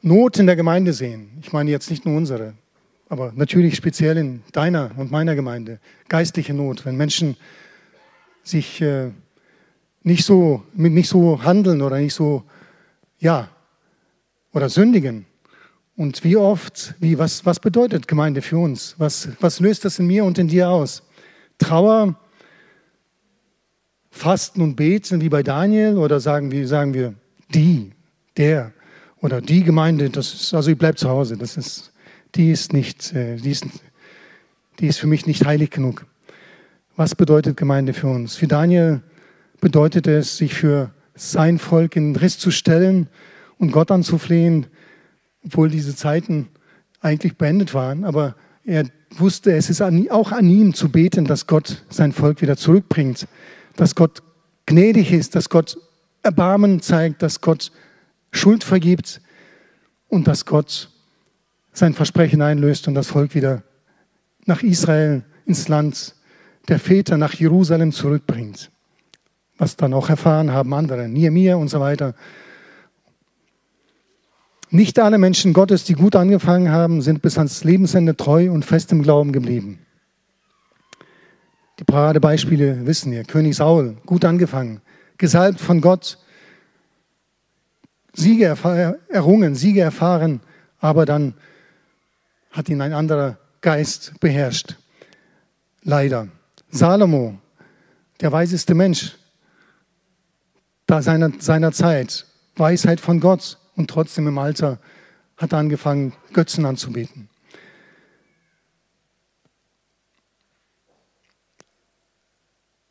Not 0.02 0.38
in 0.38 0.46
der 0.46 0.56
Gemeinde 0.56 0.94
sehen, 0.94 1.30
ich 1.42 1.54
meine 1.54 1.72
jetzt 1.72 1.90
nicht 1.90 2.06
nur 2.06 2.18
unsere, 2.18 2.54
aber 3.10 3.32
natürlich 3.36 3.76
speziell 3.76 4.18
in 4.18 4.44
deiner 4.52 4.92
und 4.98 5.12
meiner 5.12 5.36
Gemeinde, 5.36 5.80
geistliche 6.10 6.54
Not, 6.54 6.86
wenn 6.86 6.96
Menschen 6.96 7.38
sich 8.44 8.82
äh, 8.82 9.12
nicht, 10.04 10.26
so, 10.26 10.64
nicht 10.74 11.10
so 11.10 11.44
handeln 11.44 11.82
oder 11.82 12.00
nicht 12.00 12.14
so, 12.14 12.44
ja, 13.20 13.50
oder 14.54 14.70
sündigen. 14.70 15.26
Und 15.98 16.24
wie 16.24 16.36
oft, 16.36 16.96
wie, 17.00 17.18
was, 17.18 17.46
was 17.46 17.60
bedeutet 17.60 18.08
Gemeinde 18.08 18.42
für 18.42 18.58
uns? 18.58 18.96
Was, 18.98 19.30
was 19.40 19.60
löst 19.60 19.86
das 19.86 20.00
in 20.00 20.08
mir 20.08 20.26
und 20.26 20.38
in 20.38 20.48
dir 20.48 20.70
aus? 20.70 21.04
Trauer, 21.58 22.20
Fasten 24.12 24.62
und 24.62 24.76
Beten 24.76 25.22
wie 25.22 25.30
bei 25.30 25.44
Daniel 25.44 25.98
oder 25.98 26.20
sagen 26.20 26.52
wir, 26.52 26.68
sagen 26.68 26.94
wir 26.94 27.14
die, 27.54 27.92
der 28.38 28.74
oder 29.22 29.42
die 29.42 29.64
Gemeinde, 29.64 30.10
das 30.10 30.34
ist, 30.34 30.54
also 30.54 30.72
ich 30.72 30.78
bleibe 30.78 30.98
zu 30.98 31.10
Hause, 31.10 31.38
das 31.38 31.58
ist, 31.58 31.92
die 32.36 32.52
ist 32.52 32.74
nicht, 32.74 33.14
äh, 33.14 33.38
die 33.38 33.52
ist, 33.52 33.66
die 34.80 34.88
ist 34.88 35.00
für 35.00 35.08
mich 35.08 35.26
nicht 35.26 35.46
heilig 35.46 35.72
genug. 35.72 36.06
Was 36.96 37.16
bedeutet 37.16 37.58
Gemeinde 37.58 37.94
für 37.94 38.08
uns? 38.08 38.36
Für 38.36 38.48
Daniel 38.48 39.02
bedeutet 39.60 40.08
es, 40.08 40.38
sich 40.38 40.54
für 40.54 40.92
sein 41.16 41.60
Volk 41.60 41.96
in 41.96 42.14
den 42.14 42.16
Riss 42.22 42.38
zu 42.38 42.52
stellen 42.52 43.08
und 43.58 43.72
Gott 43.72 43.92
anzuflehen, 43.92 44.68
obwohl 45.44 45.70
diese 45.70 45.96
Zeiten 45.96 46.50
eigentlich 47.02 47.38
beendet 47.38 47.74
waren. 47.74 48.04
Aber 48.04 48.36
er 48.64 48.86
wusste, 49.18 49.54
es 49.54 49.70
ist 49.70 49.82
auch 49.82 50.32
an 50.32 50.50
ihm 50.50 50.74
zu 50.74 50.90
beten, 50.90 51.26
dass 51.26 51.48
Gott 51.48 51.84
sein 51.90 52.12
Volk 52.12 52.42
wieder 52.42 52.58
zurückbringt 52.58 53.28
dass 53.76 53.96
Gott 53.96 54.24
gnädig 54.66 55.12
ist, 55.12 55.36
dass 55.36 55.50
Gott 55.50 55.78
Erbarmen 56.24 56.82
zeigt, 56.82 57.22
dass 57.22 57.42
Gott 57.42 57.72
Schuld 58.32 58.64
vergibt 58.64 59.22
und 60.08 60.28
dass 60.28 60.46
Gott 60.46 60.90
sein 61.72 61.94
Versprechen 61.94 62.42
einlöst 62.42 62.88
und 62.88 62.96
das 62.96 63.08
Volk 63.08 63.36
wieder 63.36 63.64
nach 64.46 64.64
Israel, 64.64 65.24
ins 65.46 65.68
Land 65.68 66.16
der 66.68 66.80
Väter, 66.80 67.18
nach 67.18 67.34
Jerusalem 67.34 67.92
zurückbringt. 67.92 68.72
Was 69.58 69.78
dann 69.78 69.94
auch 69.94 70.10
erfahren 70.10 70.52
haben 70.52 70.74
andere, 70.74 71.08
Nehemiah 71.08 71.56
und 71.56 71.70
so 71.70 71.80
weiter. 71.80 72.14
Nicht 74.70 75.00
alle 75.00 75.18
Menschen 75.18 75.54
Gottes, 75.54 75.86
die 75.86 75.94
gut 75.94 76.16
angefangen 76.16 76.70
haben, 76.70 77.02
sind 77.02 77.22
bis 77.22 77.38
ans 77.38 77.64
Lebensende 77.64 78.18
treu 78.18 78.52
und 78.52 78.66
fest 78.66 78.92
im 78.92 79.04
Glauben 79.04 79.32
geblieben. 79.32 79.80
Die 81.80 81.84
Paradebeispiele 81.84 82.86
wissen 82.86 83.12
wir. 83.12 83.24
König 83.24 83.56
Saul, 83.56 83.98
gut 84.06 84.26
angefangen, 84.26 84.82
gesalbt 85.18 85.60
von 85.60 85.82
Gott, 85.82 86.18
Siege 88.14 88.56
errungen, 89.10 89.56
Siege 89.56 89.82
erfahren, 89.82 90.40
aber 90.80 91.06
dann 91.06 91.34
hat 92.52 92.70
ihn 92.70 92.82
ein 92.82 92.94
anderer 92.94 93.38
Geist 93.62 94.14
beherrscht. 94.20 94.78
Leider. 95.84 96.30
Salomo, 96.70 97.38
der 98.22 98.32
weiseste 98.32 98.74
Mensch 98.74 99.18
da 100.86 101.02
seiner, 101.02 101.32
seiner 101.40 101.72
Zeit, 101.72 102.26
Weisheit 102.56 103.00
von 103.00 103.20
Gott 103.20 103.58
und 103.76 103.90
trotzdem 103.90 104.28
im 104.28 104.38
Alter 104.38 104.80
hat 105.38 105.54
er 105.54 105.60
angefangen, 105.60 106.14
Götzen 106.34 106.66
anzubeten. 106.66 107.30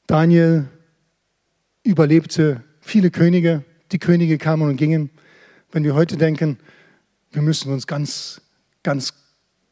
Daniel 0.07 0.69
überlebte 1.83 2.63
viele 2.81 3.11
Könige. 3.11 3.65
Die 3.93 3.99
Könige 3.99 4.39
kamen 4.39 4.69
und 4.69 4.77
gingen. 4.77 5.11
Wenn 5.73 5.85
wir 5.85 5.95
heute 5.95 6.17
denken, 6.17 6.59
wir 7.33 7.43
müssen 7.43 7.73
uns 7.73 7.87
ganz, 7.87 8.43
ganz 8.83 9.15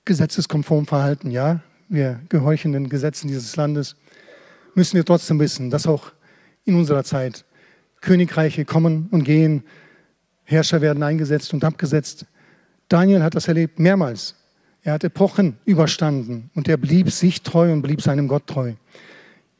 gesetzeskonform 0.04 0.86
verhalten, 0.86 1.30
ja, 1.30 1.60
wir 1.88 2.20
gehorchen 2.28 2.72
den 2.72 2.88
Gesetzen 2.88 3.28
dieses 3.28 3.54
Landes, 3.56 3.94
müssen 4.74 4.96
wir 4.96 5.04
trotzdem 5.04 5.38
wissen, 5.38 5.70
dass 5.70 5.86
auch 5.86 6.12
in 6.64 6.74
unserer 6.74 7.04
Zeit 7.04 7.44
Königreiche 8.02 8.66
kommen 8.66 9.08
und 9.10 9.24
gehen, 9.24 9.62
Herrscher 10.44 10.82
werden 10.82 11.02
eingesetzt 11.02 11.54
und 11.54 11.64
abgesetzt. 11.64 12.26
Daniel 12.88 13.22
hat 13.22 13.34
das 13.34 13.48
erlebt 13.48 13.78
mehrmals. 13.78 14.34
Er 14.82 14.92
hat 14.92 15.04
Epochen 15.04 15.56
überstanden 15.64 16.50
und 16.54 16.68
er 16.68 16.76
blieb 16.76 17.10
sich 17.10 17.42
treu 17.42 17.72
und 17.72 17.80
blieb 17.80 18.02
seinem 18.02 18.28
Gott 18.28 18.46
treu. 18.46 18.74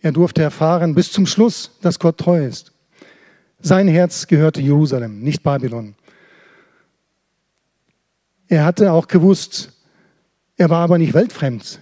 Er 0.01 0.12
durfte 0.12 0.43
erfahren 0.43 0.95
bis 0.95 1.12
zum 1.12 1.26
Schluss, 1.26 1.78
dass 1.80 1.99
Gott 1.99 2.18
treu 2.18 2.45
ist. 2.45 2.72
Sein 3.61 3.86
Herz 3.86 4.26
gehörte 4.26 4.61
Jerusalem, 4.61 5.20
nicht 5.20 5.45
Babylon. 5.45 5.95
Er 8.49 8.64
hatte 8.64 8.93
auch 8.93 9.07
gewusst, 9.07 9.72
er 10.57 10.68
war 10.68 10.80
aber 10.80 10.99
nicht 10.99 11.14
weltfremd. 11.14 11.80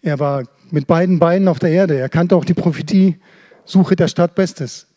Er 0.00 0.18
war 0.18 0.44
mit 0.70 0.86
beiden 0.86 1.18
Beinen 1.18 1.46
auf 1.46 1.58
der 1.58 1.70
Erde. 1.70 1.98
Er 1.98 2.08
kannte 2.08 2.34
auch 2.34 2.44
die 2.44 2.54
Prophetie, 2.54 3.20
suche 3.66 3.96
der 3.96 4.08
Stadt 4.08 4.34
Bestes. 4.34 4.89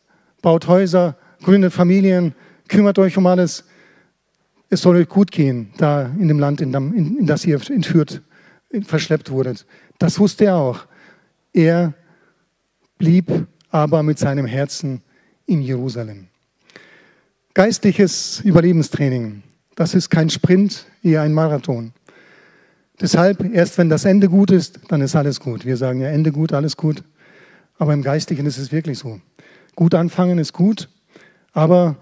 Baut 0.44 0.68
Häuser, 0.68 1.16
gründet 1.42 1.74
Familien, 1.74 2.36
kümmert 2.68 3.00
euch 3.00 3.18
um 3.18 3.26
alles. 3.26 3.64
Es 4.70 4.82
soll 4.82 4.98
euch 4.98 5.08
gut 5.08 5.32
gehen, 5.32 5.72
da 5.78 6.12
in 6.20 6.28
dem 6.28 6.38
Land, 6.38 6.60
in, 6.60 7.26
das 7.26 7.46
ihr 7.46 7.60
entführt, 7.72 8.22
verschleppt 8.84 9.32
wurdet. 9.32 9.66
Das 10.00 10.20
wusste 10.20 10.46
er 10.46 10.58
auch. 10.58 10.86
Er 11.54 11.94
blieb 12.98 13.48
aber 13.70 14.04
mit 14.04 14.20
seinem 14.20 14.46
Herzen 14.46 15.02
in 15.46 15.62
Jerusalem. 15.62 16.28
Geistliches 17.54 18.42
Überlebenstraining, 18.44 19.44
das 19.76 19.94
ist 19.94 20.10
kein 20.10 20.30
Sprint, 20.30 20.88
eher 21.04 21.22
ein 21.22 21.34
Marathon. 21.34 21.94
Deshalb, 23.00 23.54
erst 23.54 23.78
wenn 23.78 23.90
das 23.90 24.04
Ende 24.04 24.28
gut 24.28 24.52
ist, 24.52 24.80
dann 24.90 25.00
ist 25.00 25.16
alles 25.16 25.40
gut. 25.40 25.66
Wir 25.66 25.78
sagen 25.78 26.02
ja 26.02 26.10
Ende 26.10 26.34
gut, 26.34 26.52
alles 26.52 26.76
gut. 26.76 27.02
Aber 27.78 27.94
im 27.94 28.02
Geistlichen 28.02 28.46
ist 28.46 28.58
es 28.58 28.74
wirklich 28.74 29.00
so. 29.00 29.22
Gut 29.76 29.96
anfangen 29.96 30.38
ist 30.38 30.54
gut, 30.54 30.90
aber 31.54 31.96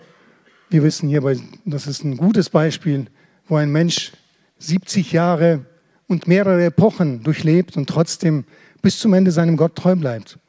wir 0.70 0.84
wissen 0.84 1.10
hierbei, 1.10 1.38
das 1.66 1.88
ist 1.88 2.04
ein 2.04 2.18
gutes 2.18 2.50
Beispiel, 2.50 3.08
wo 3.48 3.56
ein 3.56 3.72
Mensch 3.72 4.12
70 4.60 5.12
Jahre 5.12 5.66
und 6.08 6.28
mehrere 6.28 6.66
Epochen 6.66 7.24
durchlebt 7.24 7.78
und 7.78 7.88
trotzdem 7.88 8.46
bis 8.82 9.00
zum 9.00 9.14
Ende 9.14 9.32
seinem 9.32 9.58
Gott 9.58 9.76
treu 9.76 9.96
bleibt. 9.96 10.40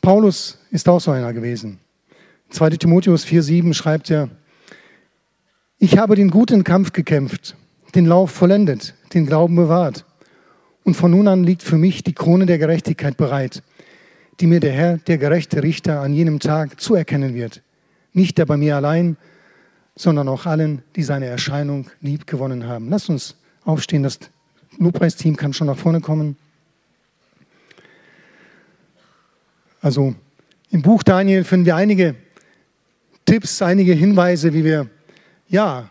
Paulus 0.00 0.58
ist 0.70 0.88
auch 0.88 1.00
so 1.00 1.10
einer 1.10 1.32
gewesen. 1.32 1.78
2 2.50 2.70
Timotheus 2.70 3.24
4,7 3.26 3.74
schreibt 3.74 4.10
er, 4.10 4.28
ich 5.78 5.98
habe 5.98 6.14
den 6.14 6.30
guten 6.30 6.62
Kampf 6.62 6.92
gekämpft, 6.92 7.56
den 7.94 8.06
Lauf 8.06 8.30
vollendet, 8.30 8.94
den 9.12 9.26
Glauben 9.26 9.56
bewahrt. 9.56 10.04
Und 10.84 10.94
von 10.94 11.10
nun 11.10 11.28
an 11.28 11.44
liegt 11.44 11.62
für 11.62 11.78
mich 11.78 12.04
die 12.04 12.12
Krone 12.12 12.46
der 12.46 12.58
Gerechtigkeit 12.58 13.16
bereit, 13.16 13.62
die 14.40 14.46
mir 14.46 14.60
der 14.60 14.72
Herr, 14.72 14.98
der 14.98 15.18
gerechte 15.18 15.62
Richter, 15.62 16.00
an 16.00 16.12
jenem 16.12 16.40
Tag 16.40 16.80
zuerkennen 16.80 17.34
wird. 17.34 17.62
Nicht 18.12 18.38
der 18.38 18.46
bei 18.46 18.56
mir 18.56 18.76
allein, 18.76 19.16
sondern 19.96 20.28
auch 20.28 20.46
allen, 20.46 20.82
die 20.96 21.02
seine 21.02 21.26
Erscheinung 21.26 21.90
lieb 22.00 22.26
gewonnen 22.26 22.66
haben. 22.66 22.88
Lasst 22.88 23.10
uns 23.10 23.36
aufstehen, 23.64 24.02
das 24.02 24.18
Lobpreisteam 24.78 25.36
kann 25.36 25.52
schon 25.52 25.68
nach 25.68 25.78
vorne 25.78 26.00
kommen. 26.00 26.36
Also 29.80 30.14
im 30.70 30.82
Buch 30.82 31.02
Daniel 31.02 31.44
finden 31.44 31.66
wir 31.66 31.76
einige 31.76 32.16
Tipps, 33.24 33.62
einige 33.62 33.92
Hinweise, 33.92 34.52
wie 34.52 34.64
wir 34.64 34.88
ja 35.48 35.90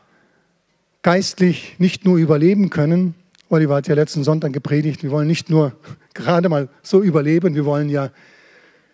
geistlich 1.02 1.76
nicht 1.78 2.06
nur 2.06 2.18
überleben 2.18 2.70
können. 2.70 3.16
Oliver 3.50 3.76
hat 3.76 3.88
ja 3.88 3.96
letzten 3.96 4.24
Sonntag 4.24 4.52
gepredigt, 4.52 5.04
wir 5.04 5.12
wollen 5.12 5.28
nicht 5.28 5.50
nur 5.50 5.74
gerade 6.14 6.50
mal 6.50 6.70
so 6.82 7.02
überleben, 7.02 7.56
wir 7.56 7.66
wollen 7.66 7.90
ja 7.90 8.10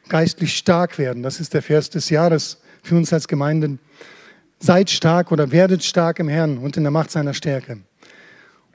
geistlich 0.10 0.58
stark 0.58 0.98
werden. 0.98 1.24
Das 1.24 1.40
ist 1.40 1.54
der 1.54 1.62
Vers 1.62 1.90
des 1.90 2.10
Jahres 2.10 2.58
für 2.84 2.96
uns 2.96 3.14
als 3.14 3.28
Gemeinden. 3.28 3.80
Seid 4.60 4.90
stark 4.90 5.32
oder 5.32 5.52
werdet 5.52 5.84
stark 5.84 6.20
im 6.20 6.28
Herrn 6.28 6.58
und 6.58 6.76
in 6.76 6.84
der 6.84 6.92
Macht 6.92 7.12
seiner 7.12 7.34
Stärke. 7.34 7.80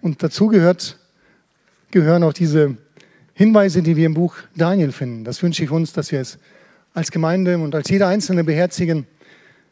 Und 0.00 0.22
dazu 0.22 0.48
gehört, 0.48 0.98
gehören 1.90 2.22
auch 2.22 2.32
diese 2.32 2.76
Hinweise, 3.34 3.82
die 3.82 3.96
wir 3.96 4.06
im 4.06 4.14
Buch 4.14 4.36
Daniel 4.54 4.92
finden. 4.92 5.24
Das 5.24 5.42
wünsche 5.42 5.64
ich 5.64 5.70
uns, 5.70 5.92
dass 5.92 6.12
wir 6.12 6.20
es 6.20 6.38
als 6.94 7.10
Gemeinde 7.10 7.58
und 7.58 7.74
als 7.74 7.90
jeder 7.90 8.08
Einzelne 8.08 8.44
beherzigen. 8.44 9.06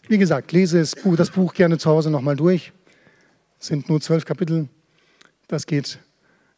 Wie 0.08 0.18
gesagt, 0.18 0.52
lese 0.52 0.80
das 0.80 0.96
Buch, 0.96 1.16
das 1.16 1.30
Buch 1.30 1.54
gerne 1.54 1.78
zu 1.78 1.88
Hause 1.88 2.10
nochmal 2.10 2.36
durch. 2.36 2.72
Es 3.60 3.68
sind 3.68 3.88
nur 3.88 4.00
zwölf 4.00 4.24
Kapitel. 4.24 4.68
Das 5.46 5.66
geht 5.66 5.98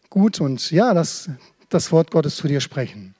gut 0.08 0.40
und 0.40 0.70
ja, 0.70 0.92
lass 0.92 1.28
das 1.68 1.92
Wort 1.92 2.10
Gottes 2.10 2.36
zu 2.36 2.48
dir 2.48 2.60
sprechen. 2.60 3.14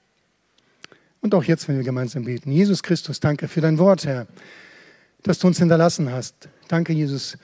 Und 1.25 1.35
auch 1.35 1.45
jetzt, 1.45 1.69
wenn 1.69 1.79
wir 1.79 1.85
gemeinsam 1.85 2.25
beten. 2.25 2.53
Jesus 2.53 2.83
Christus, 2.83 3.19
danke 3.19 3.49
für 3.49 3.63
dein 3.63 3.79
Wort, 3.79 4.05
Herr, 4.05 4.27
dass 5.23 5.39
du 5.39 5.47
uns 5.47 5.59
hinterlassen 5.59 6.13
hast. 6.13 6.51
Danke, 6.69 6.93
Jesus, 6.93 7.39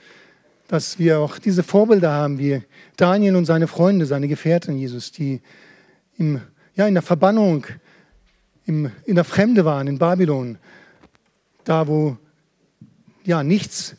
dass 0.67 0.99
wir 0.99 1.17
auch 1.17 1.39
diese 1.39 1.63
Vorbilder 1.63 2.11
haben, 2.11 2.37
wie 2.37 2.61
Daniel 2.95 3.35
und 3.35 3.45
seine 3.45 3.65
Freunde, 3.65 4.05
seine 4.05 4.27
Gefährten, 4.27 4.77
Jesus, 4.77 5.11
die 5.11 5.41
im, 6.19 6.41
ja, 6.75 6.85
in 6.85 6.93
der 6.93 7.01
Verbannung, 7.01 7.65
im, 8.67 8.91
in 9.05 9.15
der 9.15 9.23
Fremde 9.23 9.65
waren, 9.65 9.87
in 9.87 9.97
Babylon, 9.97 10.59
da 11.63 11.87
wo 11.87 12.17
ja, 13.23 13.43
nichts 13.43 13.95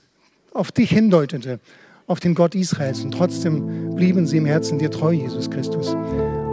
auf 0.52 0.70
dich 0.70 0.90
hindeutete, 0.90 1.58
auf 2.06 2.20
den 2.20 2.36
Gott 2.36 2.54
Israels. 2.54 3.00
Und 3.00 3.14
trotzdem 3.14 3.96
blieben 3.96 4.28
sie 4.28 4.36
im 4.36 4.46
Herzen 4.46 4.78
dir 4.78 4.92
treu, 4.92 5.10
Jesus 5.10 5.50
Christus. 5.50 5.96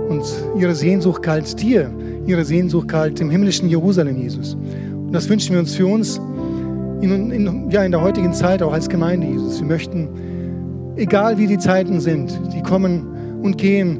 Und 0.10 0.24
ihre 0.57 0.74
Sehnsucht 0.74 1.22
galt 1.22 1.62
dir, 1.62 1.91
ihre 2.26 2.43
Sehnsucht 2.43 2.88
galt 2.88 3.20
dem 3.20 3.30
himmlischen 3.30 3.70
Jerusalem, 3.70 4.18
Jesus. 4.18 4.55
Und 4.55 5.14
das 5.14 5.30
wünschen 5.30 5.53
wir 5.53 5.60
uns 5.60 5.76
für 5.76 5.86
uns 5.86 6.20
in, 7.01 7.32
in, 7.32 7.70
ja, 7.70 7.84
in 7.84 7.91
der 7.91 8.01
heutigen 8.01 8.34
Zeit 8.34 8.62
auch 8.64 8.74
als 8.74 8.89
Gemeinde, 8.89 9.28
Jesus. 9.28 9.60
Wir 9.60 9.68
möchten, 9.68 10.10
egal 10.95 11.38
wie 11.38 11.47
die 11.47 11.60
Zeiten 11.60 11.99
sind, 11.99 12.39
die 12.53 12.62
kommen 12.64 13.05
und 13.43 13.57
gehen, 13.57 13.99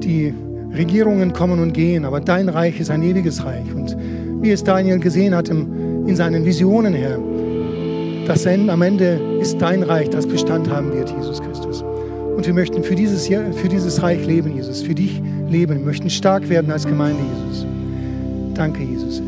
die 0.00 0.34
Regierungen 0.76 1.32
kommen 1.32 1.60
und 1.60 1.72
gehen, 1.72 2.04
aber 2.04 2.20
dein 2.20 2.48
Reich 2.48 2.80
ist 2.80 2.90
ein 2.90 3.02
ewiges 3.02 3.44
Reich. 3.44 3.72
Und 3.74 3.96
wie 4.42 4.50
es 4.50 4.64
Daniel 4.64 4.98
gesehen 4.98 5.34
hat 5.34 5.48
im, 5.48 6.06
in 6.06 6.16
seinen 6.16 6.44
Visionen, 6.44 6.94
Herr, 6.94 7.18
das 8.26 8.44
Ende, 8.44 8.72
am 8.72 8.82
Ende 8.82 9.20
ist 9.40 9.60
dein 9.60 9.82
Reich, 9.82 10.10
das 10.10 10.26
Bestand 10.26 10.68
haben 10.68 10.92
wird, 10.92 11.14
Jesus. 11.16 11.40
Und 12.36 12.46
wir 12.46 12.54
möchten 12.54 12.82
für 12.82 12.94
dieses, 12.94 13.28
für 13.28 13.68
dieses 13.68 14.02
Reich 14.02 14.26
leben, 14.26 14.54
Jesus, 14.56 14.82
für 14.82 14.94
dich 14.94 15.20
leben. 15.48 15.78
Wir 15.78 15.86
möchten 15.86 16.10
stark 16.10 16.48
werden 16.48 16.70
als 16.70 16.86
Gemeinde, 16.86 17.20
Jesus. 17.22 17.66
Danke, 18.54 18.82
Jesus. 18.82 19.22